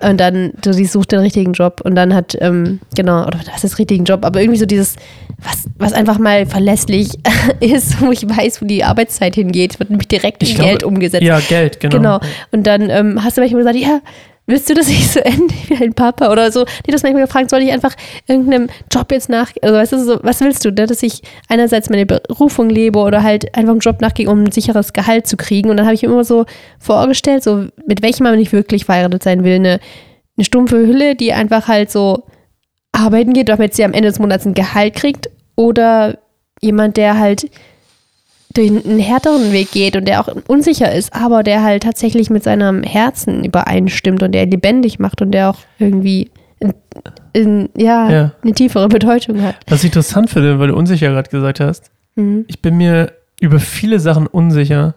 [0.08, 3.64] und dann, so, die sucht den richtigen Job und dann hat, ähm, genau, oder was
[3.64, 4.96] ist richtigen Job, aber irgendwie so dieses,
[5.42, 7.10] was, was einfach mal verlässlich
[7.60, 10.94] ist, wo ich weiß, wo die Arbeitszeit hingeht, wird nämlich direkt in Ich Geld glaube,
[10.94, 11.22] umgesetzt.
[11.24, 11.96] Ja, Geld, genau.
[11.96, 12.20] Genau.
[12.52, 14.00] Und dann ähm, hast du manchmal gesagt, ja,
[14.48, 16.60] willst du, dass ich so ende wie ein Papa oder so?
[16.60, 17.94] Nee, das manchmal gefragt, soll ich einfach
[18.26, 20.86] irgendeinem Job jetzt nach, also weißt du, so, was willst du, ne?
[20.86, 24.92] dass ich einerseits meine Berufung lebe oder halt einfach einen Job nachgehe, um ein sicheres
[24.92, 25.70] Gehalt zu kriegen.
[25.70, 26.46] Und dann habe ich mir immer so
[26.80, 29.80] vorgestellt, so mit welchem man nicht wirklich verheiratet sein will, eine,
[30.36, 32.24] eine stumpfe Hülle, die einfach halt so
[32.92, 36.18] arbeiten geht, damit sie am Ende des Monats ein Gehalt kriegt oder
[36.60, 37.50] jemand, der halt
[38.54, 42.42] durch einen härteren Weg geht und der auch unsicher ist, aber der halt tatsächlich mit
[42.44, 46.30] seinem Herzen übereinstimmt und der lebendig macht und der auch irgendwie
[46.60, 46.72] in,
[47.32, 48.32] in, ja, Ja.
[48.42, 49.56] eine tiefere Bedeutung hat.
[49.68, 52.46] Was ich interessant finde, weil du unsicher gerade gesagt hast, Mhm.
[52.48, 54.94] ich bin mir über viele Sachen unsicher,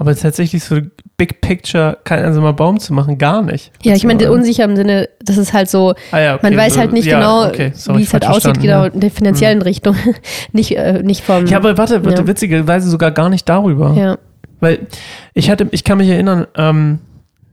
[0.00, 0.78] aber tatsächlich so
[1.18, 3.70] Big Picture, kein einsamer Baum zu machen, gar nicht.
[3.82, 6.74] Ja, ich meine, unsicher im Sinne, das ist halt so, ah, ja, okay, man weiß
[6.74, 8.86] so, halt nicht ja, genau, okay, sorry, wie es halt aussieht, genau ja.
[8.86, 9.94] in der finanziellen Richtung.
[10.52, 11.44] nicht, äh, nicht vom.
[11.46, 13.92] Ja, aber warte, warte witzigerweise sogar gar nicht darüber.
[13.94, 14.18] ja.
[14.62, 14.86] Weil
[15.34, 16.98] ich hatte, ich kann mich erinnern, ähm,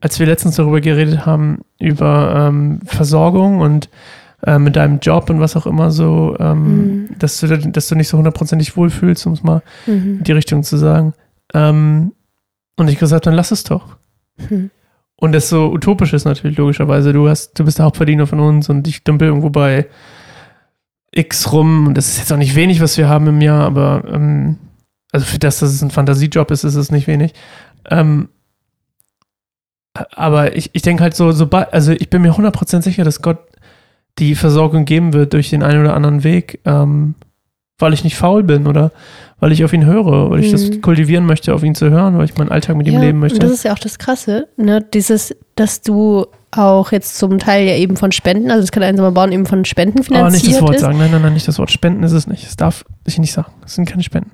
[0.02, 3.90] als wir letztens darüber geredet haben, über ähm, Versorgung und
[4.46, 7.10] äh, mit deinem Job und was auch immer so, ähm, Mhm.
[7.20, 10.18] dass, du, da- dass du nicht so hundertprozentig wohlfühlst, um es mal Mhm.
[10.20, 11.14] in die Richtung zu sagen.
[11.54, 12.12] Ähm,
[12.78, 13.98] und ich gesagt, dann lass es doch.
[14.38, 14.72] Mhm.
[15.20, 17.12] Und das so utopisch ist natürlich logischerweise.
[17.12, 19.88] Du hast, du bist der Hauptverdiener von uns und ich dümpel irgendwo bei
[21.12, 21.88] X rum.
[21.88, 24.58] Und das ist jetzt auch nicht wenig, was wir haben im Jahr, aber ähm,
[25.12, 27.34] also für das, dass es ein Fantasiejob ist, ist es nicht wenig.
[27.90, 28.30] Ähm,
[30.12, 33.40] aber ich, ich denke halt so, sobald, also ich bin mir 100% sicher, dass Gott
[34.20, 37.16] die Versorgung geben wird durch den einen oder anderen Weg, ähm,
[37.80, 38.92] weil ich nicht faul bin oder
[39.40, 40.82] weil ich auf ihn höre, weil ich das Mhm.
[40.82, 43.38] kultivieren möchte, auf ihn zu hören, weil ich meinen Alltag mit ihm ja, leben möchte.
[43.38, 44.84] Und das ist ja auch das Krasse, ne?
[44.94, 49.12] Dieses, dass du auch jetzt zum Teil ja eben von Spenden, also das kann einsamer
[49.12, 50.82] Bauen eben von Spenden Aber nicht finanziert das Wort ist.
[50.82, 50.98] sagen.
[50.98, 51.72] Nein, nein, nein, nicht das Wort.
[51.72, 52.48] Spenden ist es nicht.
[52.48, 53.52] Es darf ich nicht sagen.
[53.66, 54.32] Es sind keine Spenden.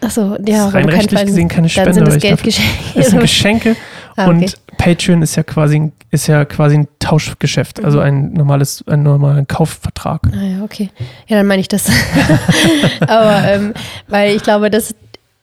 [0.00, 1.94] Achso, Es ja, ist rein rechtlich Fall- gesehen keine Dann Spende.
[1.94, 2.70] sind das ich darf- Geldgeschenke.
[2.96, 3.76] Es sind Geschenke
[4.16, 4.30] Ah, okay.
[4.30, 8.04] und Patreon ist ja quasi ein, ist ja quasi ein Tauschgeschäft, also Mhm.
[8.04, 10.20] ein normales, ein normaler Kaufvertrag.
[10.32, 10.90] Ah ja, okay.
[11.28, 11.90] Ja, dann meine ich das.
[13.00, 13.74] Aber ähm,
[14.08, 14.94] weil ich glaube, das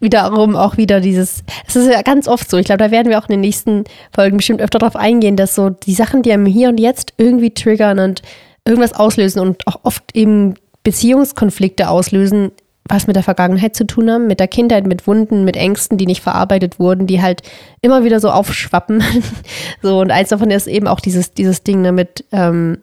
[0.02, 3.20] wiederum auch wieder dieses, es ist ja ganz oft so, ich glaube, da werden wir
[3.20, 6.46] auch in den nächsten Folgen bestimmt öfter darauf eingehen, dass so die Sachen, die einem
[6.46, 8.22] hier und jetzt irgendwie triggern und
[8.66, 12.52] irgendwas auslösen und auch oft eben Beziehungskonflikte auslösen,
[12.90, 16.08] was mit der Vergangenheit zu tun haben, mit der Kindheit, mit Wunden, mit Ängsten, die
[16.08, 17.44] nicht verarbeitet wurden, die halt
[17.82, 19.04] immer wieder so aufschwappen.
[19.82, 22.80] so, und eins davon ist eben auch dieses, dieses Ding damit, ähm,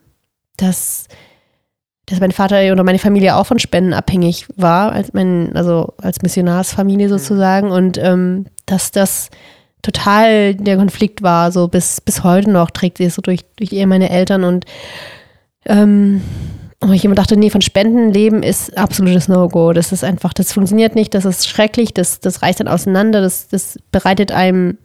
[0.56, 1.08] dass
[2.08, 6.22] dass mein Vater oder meine Familie auch von Spenden abhängig war, als mein, also als
[6.22, 7.72] Missionarsfamilie sozusagen.
[7.72, 9.28] Und ähm, dass das
[9.82, 13.70] total der Konflikt war, so bis, bis heute noch trägt sie es so durch, durch
[13.70, 14.44] die Ehe meiner Eltern.
[14.44, 14.66] Und
[15.66, 16.22] ähm,
[16.80, 19.72] und ich immer dachte, nee, von Spenden leben ist absolutes No-Go.
[19.72, 23.48] Das ist einfach, das funktioniert nicht, das ist schrecklich, das, das reißt dann auseinander, das,
[23.48, 24.76] das bereitet einem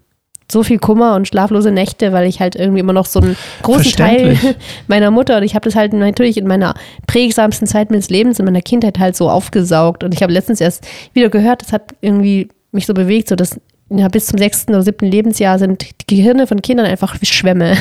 [0.50, 3.94] so viel Kummer und schlaflose Nächte, weil ich halt irgendwie immer noch so einen großen
[3.94, 4.38] Teil
[4.88, 6.76] meiner Mutter und ich habe das halt natürlich in meiner
[7.08, 10.86] prägsamsten Zeit meines Lebens, in meiner Kindheit halt so aufgesaugt und ich habe letztens erst
[11.14, 13.60] wieder gehört, das hat irgendwie mich so bewegt, so dass
[13.94, 17.76] ja, bis zum sechsten oder siebten Lebensjahr sind die Gehirne von Kindern einfach wie Schwämme.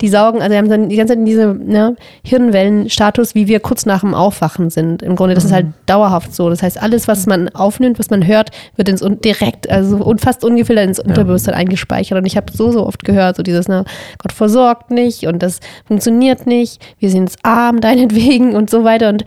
[0.00, 3.86] Die saugen, also die haben dann die ganze Zeit diese ne, Hirnwellenstatus, wie wir kurz
[3.86, 5.02] nach dem Aufwachen sind.
[5.02, 6.48] Im Grunde, das ist halt dauerhaft so.
[6.50, 10.20] Das heißt, alles, was man aufnimmt, was man hört, wird ins Un- direkt, also und
[10.20, 12.18] fast ungefiltert ins Unterbewusstsein eingespeichert.
[12.18, 13.84] Und ich habe so, so oft gehört, so dieses, ne,
[14.18, 19.08] Gott versorgt nicht und das funktioniert nicht, wir sind arm deinetwegen und so weiter.
[19.08, 19.24] Und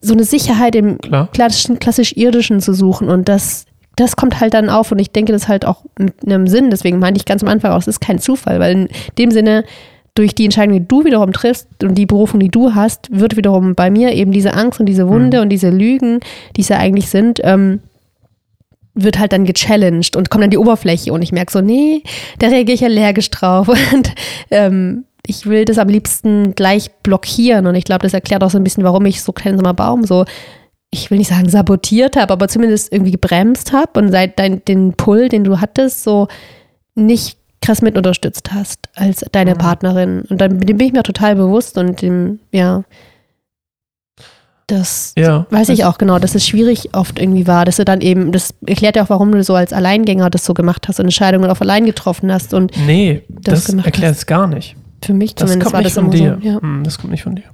[0.00, 1.28] so eine Sicherheit im Klar.
[1.32, 5.32] klassischen, klassisch irdischen zu suchen und das das kommt halt dann auf und ich denke
[5.32, 8.00] das halt auch mit einem Sinn, deswegen meinte ich ganz am Anfang auch, es ist
[8.00, 9.64] kein Zufall, weil in dem Sinne,
[10.14, 13.74] durch die Entscheidung, die du wiederum triffst und die Berufung, die du hast, wird wiederum
[13.74, 16.20] bei mir eben diese Angst und diese Wunde und diese Lügen,
[16.56, 17.80] die es ja eigentlich sind, ähm,
[18.94, 22.02] wird halt dann gechallenged und kommt an die Oberfläche und ich merke so, nee,
[22.38, 23.68] da reagiere ich allergisch drauf.
[23.92, 24.14] Und
[24.50, 28.58] ähm, ich will das am liebsten gleich blockieren und ich glaube, das erklärt auch so
[28.58, 30.24] ein bisschen, warum ich so keinen Sommerbaum so
[30.90, 34.94] ich will nicht sagen sabotiert habe, aber zumindest irgendwie gebremst habe und seit dein, den
[34.94, 36.28] Pull, den du hattest, so
[36.94, 39.58] nicht krass mit unterstützt hast als deine Mhm.
[39.58, 40.22] Partnerin.
[40.30, 42.84] Und dann dem bin ich mir total bewusst und dem, ja,
[44.68, 45.46] das Ja.
[45.50, 48.52] weiß ich auch genau, dass es schwierig oft irgendwie war, dass du dann eben, das
[48.66, 51.60] erklärt ja auch, warum du so als Alleingänger das so gemacht hast und Entscheidungen auf
[51.60, 54.74] allein getroffen hast und Nee, das das, erklärt es gar nicht.
[55.04, 56.38] für mich Das zumindest kommt war nicht das von dir.
[56.42, 56.48] so.
[56.48, 56.60] Ja.
[56.60, 57.44] Hm, das kommt nicht von dir.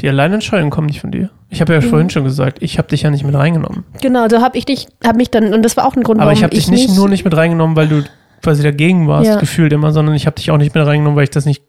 [0.00, 1.30] Die Alleinentscheidungen kommen nicht von dir.
[1.48, 1.84] Ich habe ja Mhm.
[1.88, 3.84] vorhin schon gesagt, ich habe dich ja nicht mit reingenommen.
[4.02, 6.26] Genau, so habe ich dich, habe mich dann, und das war auch ein Grund, Aber
[6.28, 8.04] warum ich habe dich nicht, nur nicht mit reingenommen, weil du
[8.42, 9.36] quasi dagegen warst, Ja.
[9.40, 11.62] gefühlt immer, sondern ich habe dich auch nicht mit reingenommen, weil ich das nicht,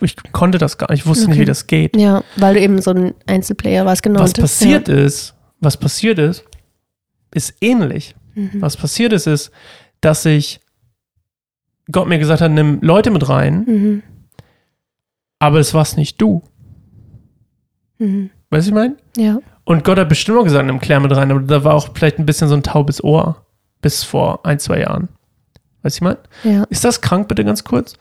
[0.00, 1.40] ich konnte das gar nicht, ich wusste nicht, Okay.
[1.42, 1.96] wie das geht.
[1.96, 4.20] Ja, weil du eben so ein Einzelplayer warst, genau.
[4.20, 6.44] was passiert ist, was passiert ist,
[7.34, 8.14] ist ähnlich.
[8.34, 8.42] Ja.
[8.42, 8.50] Mhm.
[8.62, 9.50] Was passiert ist, ist,
[10.00, 10.60] dass ich
[11.90, 14.02] Gott mir gesagt hat, nimm Leute mit rein, Mhm.
[15.38, 16.42] aber es warst nicht du.
[17.98, 18.30] Mhm.
[18.50, 18.96] Weißt du, ich meine?
[19.16, 19.38] Ja.
[19.64, 22.18] Und Gott hat bestimmt auch gesagt, nimm Claire mit rein, aber da war auch vielleicht
[22.18, 23.44] ein bisschen so ein taubes Ohr
[23.80, 25.08] bis vor ein, zwei Jahren.
[25.82, 26.18] Weißt du, ich meine?
[26.44, 26.64] Ja.
[26.64, 27.94] Ist das krank, bitte ganz kurz?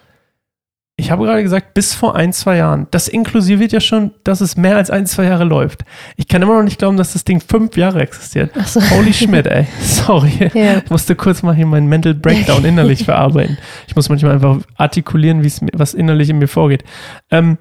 [0.98, 2.86] Ich habe gerade gesagt, bis vor ein, zwei Jahren.
[2.92, 5.84] Das inklusiviert ja schon, dass es mehr als ein, zwei Jahre läuft.
[6.16, 8.52] Ich kann immer noch nicht glauben, dass das Ding fünf Jahre existiert.
[8.60, 8.82] Ach so.
[8.92, 9.66] Holy Schmidt, ey.
[9.82, 10.52] Sorry.
[10.54, 10.78] Ja.
[10.78, 13.58] Ich musste kurz mal hier meinen Mental Breakdown innerlich verarbeiten.
[13.88, 16.84] Ich muss manchmal einfach artikulieren, was innerlich in mir vorgeht.
[17.32, 17.58] Ähm,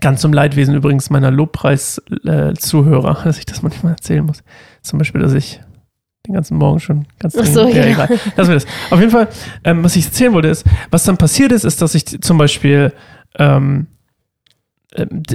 [0.00, 4.42] ganz zum Leidwesen übrigens meiner Lobpreis-Zuhörer, dass ich das manchmal erzählen muss.
[4.82, 5.60] Zum Beispiel, dass ich
[6.26, 7.84] den ganzen Morgen schon ganz Ach so, ja.
[7.84, 8.08] egal.
[8.36, 8.66] Lassen wir das.
[8.90, 9.28] Auf jeden Fall,
[9.62, 12.92] ähm, was ich erzählen wollte, ist, was dann passiert ist, ist, dass ich zum Beispiel
[13.38, 13.88] ähm,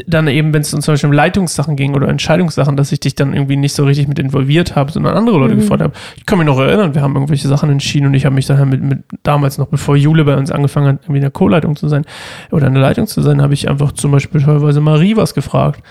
[0.07, 3.33] dann eben, wenn es zum Beispiel um Leitungssachen ging oder Entscheidungssachen, dass ich dich dann
[3.33, 5.59] irgendwie nicht so richtig mit involviert habe, sondern andere Leute Mhm.
[5.59, 5.93] gefordert habe.
[6.15, 8.57] Ich kann mich noch erinnern, wir haben irgendwelche Sachen entschieden und ich habe mich dann
[8.57, 11.75] halt mit, mit damals noch, bevor Jule bei uns angefangen hat, irgendwie in der Co-Leitung
[11.75, 12.05] zu sein
[12.51, 15.81] oder in der Leitung zu sein, habe ich einfach zum Beispiel teilweise Marie was gefragt.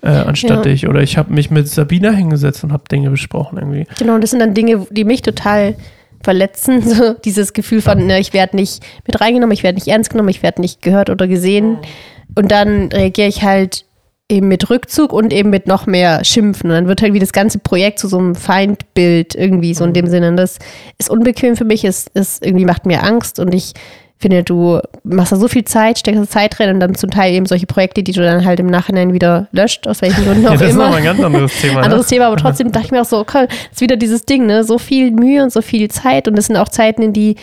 [0.00, 0.62] Äh, anstatt Ja.
[0.62, 0.88] dich.
[0.88, 3.84] Oder ich habe mich mit Sabina hingesetzt und habe Dinge besprochen irgendwie.
[3.98, 5.74] Genau, und das sind dann Dinge, die mich total
[6.22, 6.80] verletzen.
[6.86, 10.28] So dieses Gefühl von, ne, ich werde nicht mit reingenommen, ich werde nicht ernst genommen,
[10.28, 11.78] ich werde nicht gehört oder gesehen.
[12.38, 13.84] Und dann reagiere ich halt
[14.30, 16.70] eben mit Rückzug und eben mit noch mehr Schimpfen.
[16.70, 19.92] Und dann wird halt wie das ganze Projekt zu so einem Feindbild irgendwie so in
[19.92, 20.28] dem Sinne.
[20.28, 20.60] Und das
[20.98, 23.72] ist unbequem für mich, es, es irgendwie macht mir Angst und ich
[24.18, 27.34] finde, du machst da so viel Zeit, steckst da Zeit rein und dann zum Teil
[27.34, 30.52] eben solche Projekte, die du dann halt im Nachhinein wieder löscht, aus welchen Gründen auch
[30.52, 31.82] Ja, das ist immer nochmal ein ganz anderes Thema.
[31.82, 32.10] anderes ne?
[32.10, 34.62] Thema, aber trotzdem dachte ich mir auch so, okay, ist wieder dieses Ding, ne?
[34.62, 37.34] So viel Mühe und so viel Zeit und es sind auch Zeiten, in die,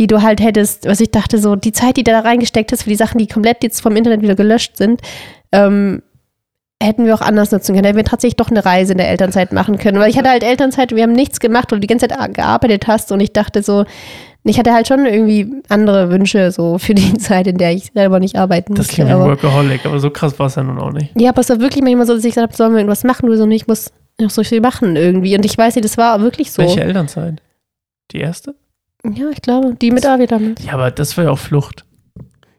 [0.00, 2.82] die du halt hättest, was ich dachte, so die Zeit, die du da reingesteckt hast
[2.82, 5.00] für die Sachen, die komplett jetzt vom Internet wieder gelöscht sind,
[5.52, 6.02] ähm,
[6.82, 7.84] hätten wir auch anders nutzen können.
[7.84, 9.98] Hätten wir tatsächlich doch eine Reise in der Elternzeit machen können.
[10.00, 13.12] Weil ich hatte halt Elternzeit, wir haben nichts gemacht, du die ganze Zeit gearbeitet hast
[13.12, 13.84] und ich dachte so,
[14.44, 18.18] ich hatte halt schon irgendwie andere Wünsche so für die Zeit, in der ich selber
[18.18, 18.94] nicht arbeiten Das musste.
[18.94, 21.10] klingt wie ein aber- Workaholic, aber so krass war es ja nun auch nicht.
[21.20, 23.26] ja, aber es war wirklich manchmal so, dass ich gesagt habe, sollen wir irgendwas machen?
[23.28, 25.36] Du so, nee, ich muss noch so viel machen irgendwie.
[25.36, 26.62] Und ich weiß nicht, das war wirklich so.
[26.62, 27.42] Welche Elternzeit?
[28.12, 28.54] Die erste?
[29.04, 30.64] Ja, ich glaube, die mit Avi damals.
[30.64, 31.84] Ja, aber das war ja auch Flucht.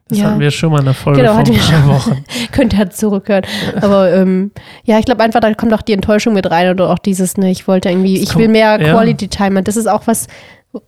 [0.08, 0.24] Das Ja.
[0.26, 1.88] hatten wir schon mal in der Folge Genau, vor ein paar.
[1.88, 2.24] Wochen.
[2.52, 3.44] Könnt ihr halt zurückhören.
[3.80, 4.50] Aber ähm,
[4.84, 7.50] ja, ich glaube einfach, da kommt auch die Enttäuschung mit rein oder auch dieses, ne,
[7.50, 8.92] ich wollte irgendwie, ich will mehr ja.
[8.92, 9.58] Quality Time.
[9.58, 10.26] Und das ist auch was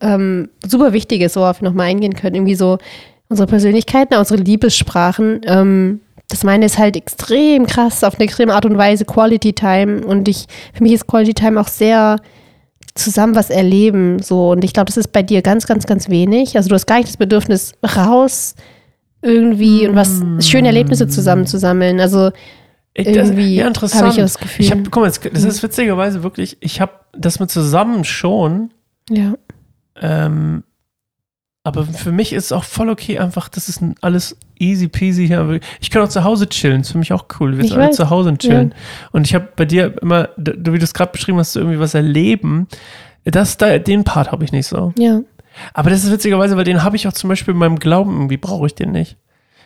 [0.00, 2.34] ähm, super Wichtiges, worauf wir nochmal eingehen können.
[2.34, 2.78] Irgendwie so
[3.28, 5.40] unsere Persönlichkeiten, unsere Liebessprachen.
[5.46, 10.04] Ähm, das meine ist halt extrem krass, auf eine extreme Art und Weise Quality Time.
[10.04, 12.16] Und ich, für mich ist Quality Time auch sehr
[12.94, 14.20] zusammen was erleben.
[14.20, 14.50] So.
[14.50, 16.56] Und ich glaube, das ist bei dir ganz, ganz, ganz wenig.
[16.56, 18.54] Also du hast gar nicht das Bedürfnis, raus
[19.22, 21.98] irgendwie und was schöne Erlebnisse zusammen zu sammeln.
[21.98, 22.30] Also
[22.96, 24.64] Ich, das, irgendwie ja, habe ich das Gefühl.
[24.64, 28.70] Ich habe, guck mal, das, das ist witzigerweise wirklich, ich habe das mit zusammen schon,
[29.10, 29.34] ja.
[30.00, 30.62] ähm,
[31.64, 35.58] aber für mich ist es auch voll okay, einfach, das ist alles easy peasy hier.
[35.80, 37.56] Ich kann auch zu Hause chillen, ist für mich auch cool.
[37.56, 38.74] Wir sind alle zu Hause und chillen.
[39.12, 41.80] Und ich habe bei dir immer, du, wie du es gerade beschrieben hast, so irgendwie
[41.80, 42.68] was erleben.
[43.24, 44.92] Das, da, den Part habe ich nicht so.
[44.98, 45.22] Ja.
[45.72, 48.36] Aber das ist witzigerweise, weil den habe ich auch zum Beispiel in meinem Glauben, irgendwie
[48.36, 49.16] brauche ich den nicht.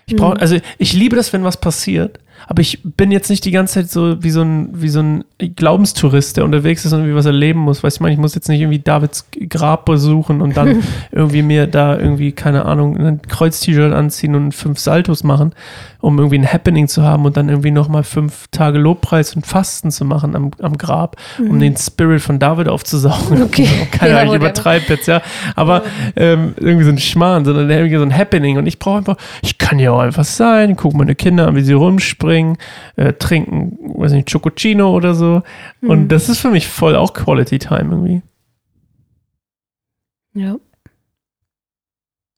[0.07, 0.41] Ich brauche, Mhm.
[0.41, 3.91] also ich liebe das, wenn was passiert, aber ich bin jetzt nicht die ganze Zeit
[3.91, 5.25] so wie so ein, wie so ein
[5.57, 7.83] Glaubenstourist, der unterwegs ist und irgendwie was erleben muss.
[7.83, 11.43] Weißt du, ich meine, ich muss jetzt nicht irgendwie Davids Grab besuchen und dann irgendwie
[11.43, 15.53] mir da irgendwie, keine Ahnung, ein Kreuz-T-Shirt anziehen und fünf Saltos machen,
[16.01, 19.91] um irgendwie ein Happening zu haben und dann irgendwie nochmal fünf Tage Lobpreis und Fasten
[19.91, 23.39] zu machen am, am Grab, um den Spirit von David aufzusaugen.
[23.39, 23.43] Mhm.
[23.49, 23.67] Okay.
[23.93, 24.51] Keine Ja, Ahnung, ich whatever.
[24.51, 25.23] übertreibe jetzt, ja.
[25.57, 25.83] Aber
[26.17, 28.59] ähm, irgendwie so ein Schmarrn, sondern irgendwie so ein Happening.
[28.59, 31.63] Und ich brauche einfach, ich kann ja auch einfach sein, gucke meine Kinder an, wie
[31.63, 32.28] sie rumspringen,
[32.97, 35.43] äh, trinken, weiß nicht, Chococino oder so.
[35.81, 35.91] Mhm.
[35.91, 38.23] Und das ist für mich voll auch Quality Time irgendwie.
[40.35, 40.57] Ja.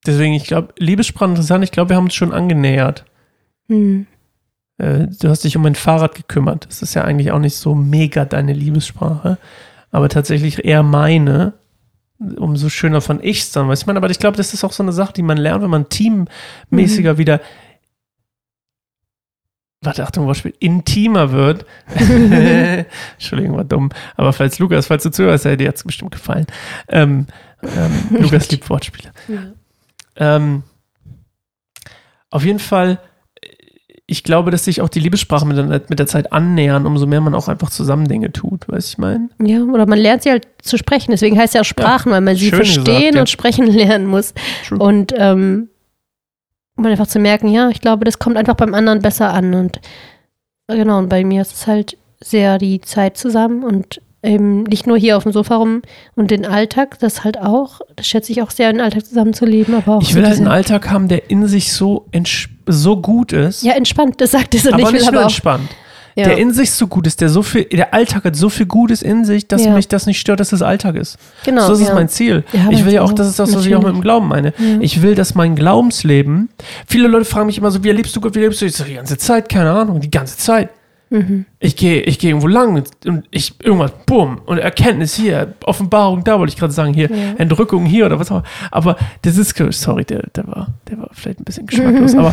[0.06, 3.04] Deswegen, ich glaube, Liebessprache interessant, ich glaube, wir haben uns schon angenähert.
[3.68, 4.06] Hm.
[4.78, 6.66] Äh, du hast dich um mein Fahrrad gekümmert.
[6.66, 9.38] Das ist ja eigentlich auch nicht so mega deine Liebessprache,
[9.90, 11.52] aber tatsächlich eher meine.
[12.18, 13.68] Umso schöner fand ich es dann.
[13.68, 15.38] Weißt du, ich meine, aber ich glaube, das ist auch so eine Sache, die man
[15.38, 17.40] lernt, wenn man teammäßiger wieder.
[19.82, 21.64] Warte, Achtung, Wortspiel, intimer wird.
[23.14, 23.88] Entschuldigung, war dumm.
[24.14, 26.46] Aber falls Lukas, falls du zuhörst, dir hat es bestimmt gefallen.
[26.88, 27.26] Ähm,
[27.62, 29.10] ähm, Lukas liebt Wortspiele.
[29.28, 30.36] Ja.
[30.36, 30.64] Ähm,
[32.28, 33.00] auf jeden Fall,
[34.06, 37.22] ich glaube, dass sich auch die Liebessprachen mit der, mit der Zeit annähern, umso mehr
[37.22, 39.30] man auch einfach zusammen Dinge tut, weißt du, ich meine?
[39.42, 41.12] ja, oder man lernt sie halt zu sprechen.
[41.12, 43.20] Deswegen heißt es ja auch Sprachen, weil man sie schön verstehen gesagt, ja.
[43.20, 44.34] und sprechen lernen muss.
[44.68, 44.78] True.
[44.78, 45.70] Und ähm,
[46.80, 49.54] um einfach zu merken, ja, ich glaube, das kommt einfach beim anderen besser an.
[49.54, 49.80] Und
[50.68, 54.98] genau, und bei mir ist es halt sehr die Zeit zusammen und eben nicht nur
[54.98, 55.80] hier auf dem Sofa rum
[56.14, 59.96] und den Alltag, das halt auch, das schätze ich auch sehr, den Alltag zusammenzuleben, aber
[59.96, 62.06] auch Ich so will halt diese- einen Alltag haben, der in sich so,
[62.66, 65.26] so gut ist, Ja, entspannt, das sagt es und aber ich will nicht nur aber
[65.26, 65.30] auch.
[66.16, 66.24] Ja.
[66.24, 69.00] Der in sich so gut ist, der so viel, der Alltag hat so viel Gutes
[69.02, 69.74] in sich, dass Ja.
[69.74, 71.18] mich das nicht stört, dass es Alltag ist.
[71.44, 71.94] genau, so ist ja.
[71.94, 72.44] mein Ziel.
[72.70, 74.52] Ich will ja auch, das ist das, was ich auch mit dem Glauben meine.
[74.80, 76.48] Ich will, dass mein Glaubensleben,
[76.86, 78.66] viele Leute fragen mich immer so, wie erlebst du Gott, wie erlebst du?
[78.66, 80.70] Ich sage, die ganze Zeit, keine Ahnung, die ganze Zeit.
[81.12, 81.44] Mhm.
[81.58, 86.22] Ich gehe ich geh irgendwo lang und, und ich irgendwas, bumm, und Erkenntnis hier, Offenbarung
[86.22, 87.34] da, wollte ich gerade sagen, hier, Ja.
[87.36, 88.44] Entrückung hier oder was auch immer.
[88.70, 92.32] Aber das ist, sorry, der, der, war, der war vielleicht ein bisschen geschmacklos, aber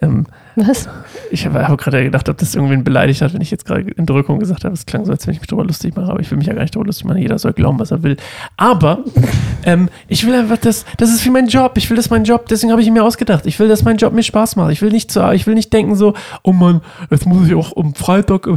[0.00, 0.26] ähm,
[0.56, 0.88] Was?
[1.30, 4.38] ich habe hab gerade gedacht, ob das irgendwen beleidigt hat, wenn ich jetzt gerade Entrückung
[4.38, 4.74] gesagt habe.
[4.74, 6.54] Es klang so, als wenn ich mich darüber lustig mache, aber ich will mich ja
[6.54, 7.18] gar nicht darüber lustig machen.
[7.18, 8.16] Jeder soll glauben, was er will.
[8.56, 9.04] Aber
[9.64, 11.72] ähm, ich will einfach, das, das ist wie mein Job.
[11.76, 13.46] Ich will, dass mein Job, deswegen habe ich mir ausgedacht.
[13.46, 14.72] Ich will, dass mein Job mir Spaß macht.
[14.72, 17.72] Ich will nicht so, ich will nicht denken so, oh Mann, jetzt muss ich auch
[17.72, 18.48] um Freitag,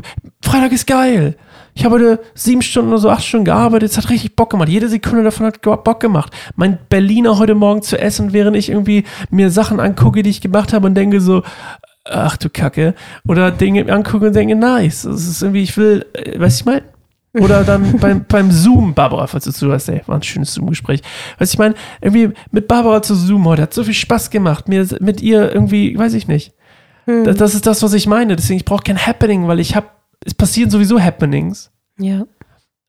[0.42, 1.36] Freitag ist geil.
[1.76, 3.92] Ich habe heute sieben Stunden oder so, acht Stunden gearbeitet.
[3.92, 4.70] Es hat richtig Bock gemacht.
[4.70, 6.34] Jede Sekunde davon hat Bock gemacht.
[6.56, 10.74] Mein Berliner heute Morgen zu essen, während ich irgendwie mir Sachen angucke, die ich gemacht
[10.74, 11.44] habe und denke so,
[12.10, 12.96] ach du Kacke.
[13.28, 15.04] Oder Dinge angucke und denke, nice.
[15.04, 17.44] Das ist irgendwie, ich will, äh, weißt du, ich meine?
[17.44, 21.02] Oder dann beim, beim Zoom, Barbara, falls du zuhörst, ey, war ein schönes Zoom-Gespräch.
[21.38, 24.68] Weißt ich meine, irgendwie mit Barbara zu Zoom heute, hat so viel Spaß gemacht.
[24.68, 26.54] Mir mit ihr irgendwie, weiß ich nicht.
[27.06, 27.24] Hm.
[27.24, 28.36] Das, das ist das, was ich meine.
[28.36, 29.88] Deswegen, ich brauche kein Happening, weil ich habe,
[30.26, 31.72] es passieren sowieso Happenings.
[32.00, 32.26] Ja.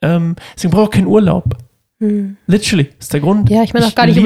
[0.03, 1.57] Ähm, deswegen brauche ich keinen Urlaub.
[2.01, 2.39] Hm.
[2.47, 3.51] Literally, ist der Grund.
[3.51, 4.19] Ja, ich meine auch gar nicht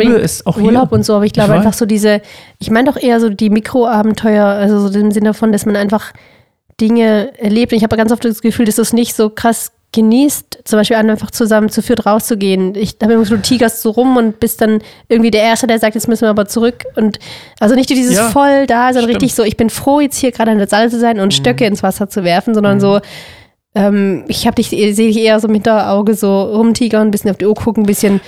[0.46, 0.92] auch Urlaub hier.
[0.92, 2.22] und so, aber ich glaube Ich einfach so diese,
[2.60, 6.12] ich meine doch eher so die Mikroabenteuer, also so im Sinne von, dass man einfach
[6.80, 7.72] Dinge erlebt.
[7.72, 10.78] Und ich habe ganz oft das Gefühl, dass du es nicht so krass genießt, zum
[10.78, 12.74] Beispiel einfach zusammen zu viert rauszugehen.
[12.74, 15.78] Ich habe immer so, du tigerst so rum und bist dann irgendwie der Erste, der
[15.78, 16.84] sagt, jetzt müssen wir aber zurück.
[16.96, 17.18] Und
[17.60, 19.22] also nicht dieses Ja, voll da, sondern stimmt.
[19.22, 21.64] richtig so, ich bin froh, jetzt hier gerade an der Saale zu sein und Stöcke
[21.64, 23.00] ins Wasser zu werfen, sondern so,
[23.74, 27.30] ähm, ich habe dich, sehe dich eher so mit der Auge so rumtigern, ein bisschen
[27.30, 28.20] auf die Uhr gucken, ein bisschen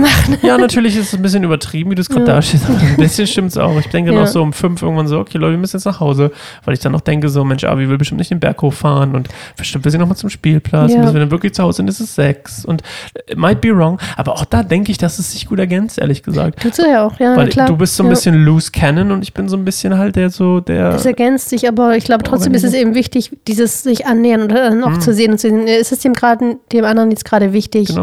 [0.00, 0.38] machen.
[0.42, 3.26] Ja, natürlich ist es ein bisschen übertrieben, wie du es gerade darstellst, aber ein bisschen
[3.26, 3.78] stimmt es auch.
[3.78, 4.24] Ich denke dann Ja.
[4.24, 6.30] auch so um fünf irgendwann so, okay, Leute, wir müssen jetzt nach Hause,
[6.64, 9.28] weil ich dann noch denke, so, Mensch, Avi will bestimmt nicht den Berg hochfahren und
[9.56, 10.92] bestimmt will sie nochmal zum Spielplatz.
[10.92, 10.98] Ja.
[10.98, 12.64] Und bis wir dann wirklich zu Hause sind, ist es sechs.
[12.64, 12.82] Und
[13.28, 16.22] it might be wrong, aber auch da denke ich, dass es sich gut ergänzt, ehrlich
[16.22, 16.60] gesagt.
[16.62, 17.66] Tut's ja auch, ja, Weil klar.
[17.66, 18.10] du bist so ein ja.
[18.10, 20.90] bisschen loose cannon und ich bin so ein bisschen halt der so, der.
[20.90, 24.49] Es ergänzt sich, aber ich glaube trotzdem ist es eben wichtig, dieses sich annähern und
[24.54, 27.52] dann auch zu sehen und zu sehen, ist es dem gerade dem anderen jetzt gerade
[27.52, 27.94] wichtig, Mhm.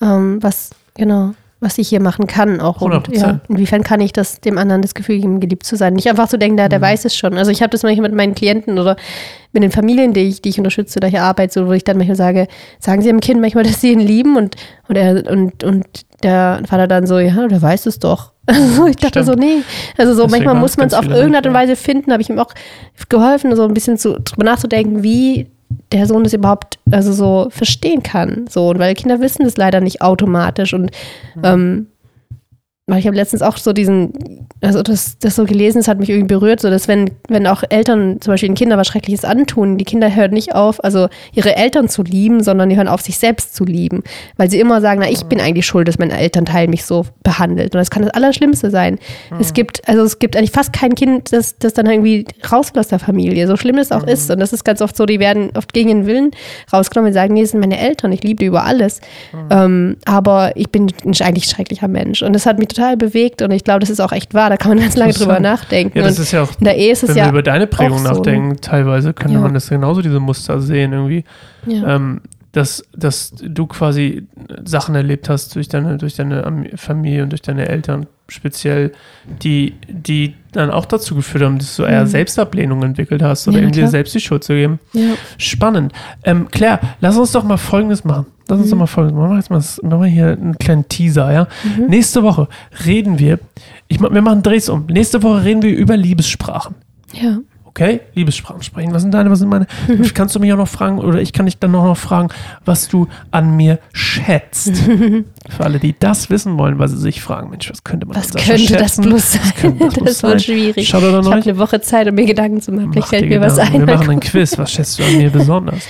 [0.00, 0.14] Genau.
[0.16, 3.16] ähm, was genau, was ich hier machen kann auch und 100%.
[3.18, 5.94] ja, inwiefern kann ich das dem anderen das Gefühl geben, geliebt zu sein.
[5.94, 6.70] Nicht einfach zu denken, der, Mhm.
[6.70, 7.36] der weiß es schon.
[7.36, 8.94] Also ich habe das manchmal mit meinen Klienten oder
[9.52, 11.96] mit den Familien, die ich, die ich unterstütze oder hier arbeite, so, wo ich dann
[11.96, 12.46] manchmal sage,
[12.78, 14.54] sagen sie dem Kind manchmal, dass sie ihn lieben und,
[14.88, 15.86] und er und, und
[16.22, 18.32] der Vater dann so, ja, der weiß es doch.
[18.48, 19.26] Also ich dachte Stimmt.
[19.26, 19.62] so, nee.
[19.98, 21.52] Also so Deswegen manchmal muss man es auf irgendeine Art und.
[21.54, 22.52] Weise finden, habe ich ihm auch
[23.10, 25.48] geholfen, so ein bisschen zu, drüber nachzudenken, wie
[25.92, 28.46] der Sohn das überhaupt also so verstehen kann.
[28.48, 30.74] So, und weil Kinder wissen das leider nicht automatisch.
[30.74, 30.90] Und
[31.42, 31.86] ähm,
[32.96, 36.34] ich habe letztens auch so diesen, also das, das so gelesen, das hat mich irgendwie
[36.34, 39.84] berührt, so dass wenn, wenn auch Eltern zum Beispiel den Kindern was Schreckliches antun, die
[39.84, 43.54] Kinder hören nicht auf, also ihre Eltern zu lieben, sondern die hören auf, sich selbst
[43.54, 44.02] zu lieben.
[44.36, 47.74] Weil sie immer sagen, na, ich bin eigentlich schuld, dass mein Elternteil mich so behandelt.
[47.74, 48.98] Und das kann das Allerschlimmste sein.
[49.38, 52.88] Es gibt, also es gibt eigentlich fast kein Kind, das, das dann irgendwie rausgeht aus
[52.88, 54.30] der Familie, so schlimm es auch ist.
[54.30, 56.30] Und das ist ganz oft so, die werden oft gegen den Willen
[56.72, 59.00] rausgenommen und sagen, nee, das sind meine Eltern, ich liebe die über alles.
[59.50, 62.22] Ähm, aber ich bin ein eigentlich schrecklicher Mensch.
[62.22, 64.50] Und das hat mich total bewegt und ich glaube, das ist auch echt wahr.
[64.50, 65.98] Da kann man ganz lange drüber nachdenken.
[65.98, 67.66] Ja, das ist ja auch, in der Ehe ist es wenn ja wir über deine
[67.66, 68.10] Prägung so, ne?
[68.10, 69.40] nachdenken, teilweise könnte Ja.
[69.40, 71.24] man das genauso diese Muster sehen irgendwie.
[71.66, 71.96] ja.
[71.96, 72.20] ähm,
[72.58, 74.26] dass, dass du quasi
[74.64, 78.92] Sachen erlebt hast durch deine, durch deine Am- Familie und durch deine Eltern speziell,
[79.42, 82.08] die, die dann auch dazu geführt haben, dass du eher Mhm.
[82.08, 84.80] Selbstablehnung entwickelt hast oder Ja, eben dir selbst die Schuld zu geben.
[84.92, 85.14] ja.
[85.38, 85.92] Spannend.
[86.24, 88.26] Ähm, Claire, lass uns doch mal Folgendes machen.
[88.48, 88.70] Lass uns Mhm.
[88.72, 89.22] doch mal Folgendes machen.
[89.28, 91.48] Machen wir jetzt mal, das- machen wir hier einen kleinen Teaser, ja?
[91.78, 91.86] Mhm.
[91.86, 92.48] Nächste Woche
[92.84, 93.38] reden wir,
[93.86, 94.86] ich, wir machen Drehs um.
[94.86, 96.74] Nächste Woche reden wir über Liebessprachen.
[97.14, 97.38] ja.
[97.78, 98.92] Okay, Liebessprachen sprechen.
[98.92, 99.68] Was sind deine, was sind meine?
[100.14, 102.28] Kannst du mich auch noch fragen oder ich kann dich dann auch noch fragen,
[102.64, 104.76] was du an mir schätzt?
[105.48, 108.30] Für alle, die das wissen wollen, weil sie sich fragen, Mensch, was könnte man Was
[108.30, 109.52] Sascha könnte das bloß sein?
[109.60, 110.40] könnte das Das, bloß wird sein?
[110.40, 110.88] schwierig.
[110.88, 112.92] Schaut an Ich habe eine Woche Zeit, um mir Gedanken zu machen.
[112.92, 113.82] Vielleicht Mach fällt mir was Gedanken.
[113.82, 113.86] ein.
[113.86, 114.58] Wir machen einen Quiz.
[114.58, 115.86] Was schätzt du an mir besonders?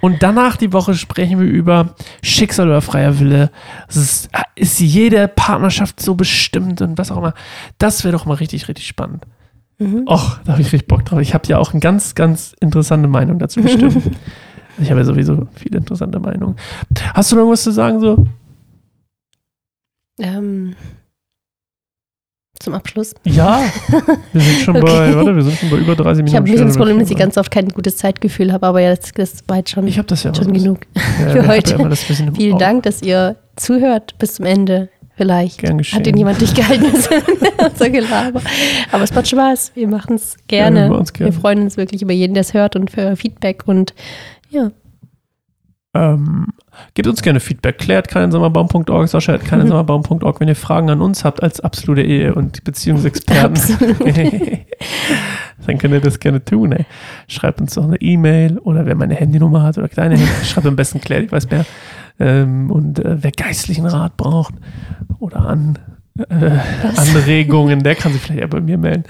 [0.00, 3.50] Und danach die Woche sprechen wir über Schicksal oder freier Wille.
[3.88, 7.34] Ist, ist jede Partnerschaft so bestimmt und was auch immer.
[7.78, 9.24] Das wäre doch mal richtig, richtig spannend.
[9.78, 10.04] Mhm.
[10.08, 11.20] Och, da habe ich richtig Bock drauf.
[11.20, 13.96] Ich habe ja auch eine ganz, ganz interessante Meinung dazu bestimmt.
[14.80, 16.56] ich habe ja sowieso viele interessante Meinungen.
[17.14, 18.26] Hast du noch was zu sagen so?
[20.20, 20.74] Ähm,
[22.58, 23.14] zum Abschluss.
[23.24, 23.60] Ja,
[24.32, 24.84] wir sind schon Okay.
[24.84, 26.26] bei, warte, wir sind schon bei über 30 Minuten.
[26.28, 28.80] Ich habe ein bisschen das Problem, dass ich ganz oft kein gutes Zeitgefühl habe, aber
[28.80, 30.80] jetzt das war jetzt schon, Ich habe das ja schon genug
[31.20, 31.76] Ja, für heute.
[31.78, 31.94] ja
[32.34, 32.64] Vielen Auge.
[32.64, 34.88] Dank, dass ihr zuhört bis zum Ende.
[35.18, 35.62] Vielleicht
[35.92, 38.40] hat den jemand durchgehalten, unser Gelaber.
[38.92, 39.72] Aber es macht Spaß.
[39.74, 40.84] Wir machen es Ja, gerne.
[40.84, 41.32] wir machen's gerne.
[41.32, 43.64] Wir freuen uns wirklich über jeden, der es hört und für Feedback.
[43.66, 43.94] Und
[44.48, 44.70] ja,
[45.94, 46.46] Ähm,
[46.94, 47.78] gebt uns gerne Feedback.
[47.78, 52.62] Klärt keinsommerbaum.org, Sascha at keinsommerbaum.org, wenn ihr Fragen an uns habt als absolute Ehe- und
[52.64, 53.60] Beziehungsexperten.
[55.66, 56.72] Dann könnt ihr das gerne tun.
[56.72, 56.86] Ey.
[57.26, 60.76] Schreibt uns doch eine E-Mail oder wer meine Handynummer hat oder kleine Handy, schreibt am
[60.76, 61.66] besten Claire, ich weiß mehr.
[62.20, 64.54] Ähm, und äh, wer geistlichen Rat braucht
[65.20, 65.78] oder an,
[66.18, 66.50] äh,
[66.96, 69.04] Anregungen, der kann sich vielleicht eher bei mir melden.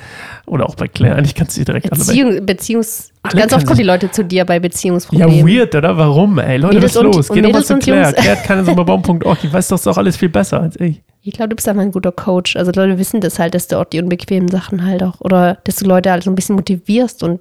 [0.46, 1.16] Oder auch bei Claire.
[1.16, 3.12] Eigentlich kannst du sie direkt alle bei Beziehung, Beziehungs.
[3.22, 5.46] Alle ganz oft kommen die Leute zu dir bei Ja, Beziehungsproblemen.
[5.46, 5.96] weird, oder?
[5.96, 6.58] Warum, ey?
[6.58, 7.28] Leute, Mädels was ist los?
[7.30, 8.12] Geh doch mal zu Claire.
[8.12, 9.40] Claire hat keine Sommerbaum.org.
[9.40, 11.02] Die weiß doch auch alles viel besser als ich.
[11.22, 12.56] Ich glaube, du bist einfach ein guter Coach.
[12.56, 15.76] Also Leute wissen das halt, dass du auch die unbequemen Sachen halt auch, oder dass
[15.76, 17.40] du Leute halt so ein bisschen motivierst und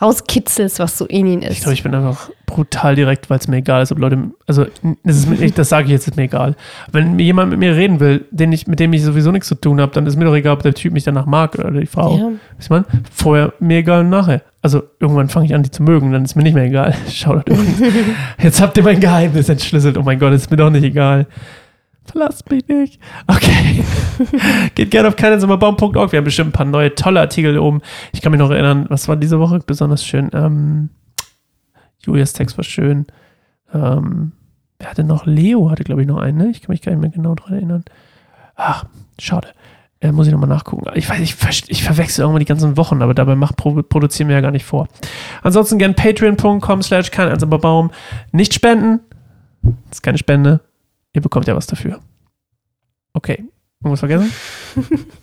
[0.00, 1.60] rauskitzelst, was so in ihnen Ich ist.
[1.62, 4.66] glaube, ich bin einfach brutal direkt, weil es mir egal ist, ob Leute, also
[5.04, 6.56] das, ist mir, ich, das sage ich jetzt, ist mir egal.
[6.90, 9.80] Wenn jemand mit mir reden will, den ich, mit dem ich sowieso nichts zu tun
[9.80, 12.16] habe, dann ist mir doch egal, ob der Typ mich danach mag oder die Frau.
[12.16, 12.22] Ja.
[12.28, 12.38] Du,
[12.70, 12.84] man?
[13.12, 14.42] Vorher mir egal und nachher.
[14.62, 16.94] Also irgendwann fange ich an, die zu mögen, dann ist mir nicht mehr egal.
[17.10, 17.80] Schaut übrigens.
[18.42, 19.96] Jetzt habt ihr mein Geheimnis entschlüsselt.
[19.96, 21.26] Oh mein Gott, ist mir doch nicht egal.
[22.10, 23.00] Verlasst mich nicht.
[23.26, 23.84] Okay.
[24.74, 26.12] Geht gerne auf keinesommerbaum.org.
[26.12, 27.82] Wir haben bestimmt ein paar neue tolle Artikel oben.
[28.12, 30.30] Ich kann mich noch erinnern, was war diese Woche besonders schön?
[30.32, 30.90] Ähm,
[32.04, 33.06] Julias Text war schön.
[33.72, 34.32] Ähm,
[34.78, 35.26] wer hatte noch?
[35.26, 36.38] Leo hatte, glaube ich, noch einen.
[36.38, 36.48] Ne?
[36.50, 37.84] Ich kann mich gar nicht mehr genau daran erinnern.
[38.56, 38.86] Ach,
[39.18, 39.48] schade.
[40.00, 40.86] Äh, muss ich nochmal nachgucken.
[40.94, 44.36] Ich weiß, ich, ich verwechsel irgendwann die ganzen Wochen, aber dabei macht, pro, produzieren wir
[44.36, 44.88] ja gar nicht vor.
[45.42, 47.36] Ansonsten gern patreon.com slash kein.
[48.32, 49.00] Nicht spenden.
[49.62, 50.60] Das ist keine Spende.
[51.12, 52.00] Ihr bekommt ja was dafür.
[53.12, 53.44] Okay.
[53.82, 54.32] Irgendwas vergessen?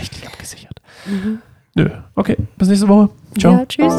[0.00, 0.80] Richtig abgesichert.
[1.06, 1.40] Mhm.
[1.74, 1.90] Nö.
[2.14, 2.36] Okay.
[2.56, 3.10] Bis nächste Woche.
[3.38, 3.52] Ciao.
[3.52, 3.94] Ja, tschüss.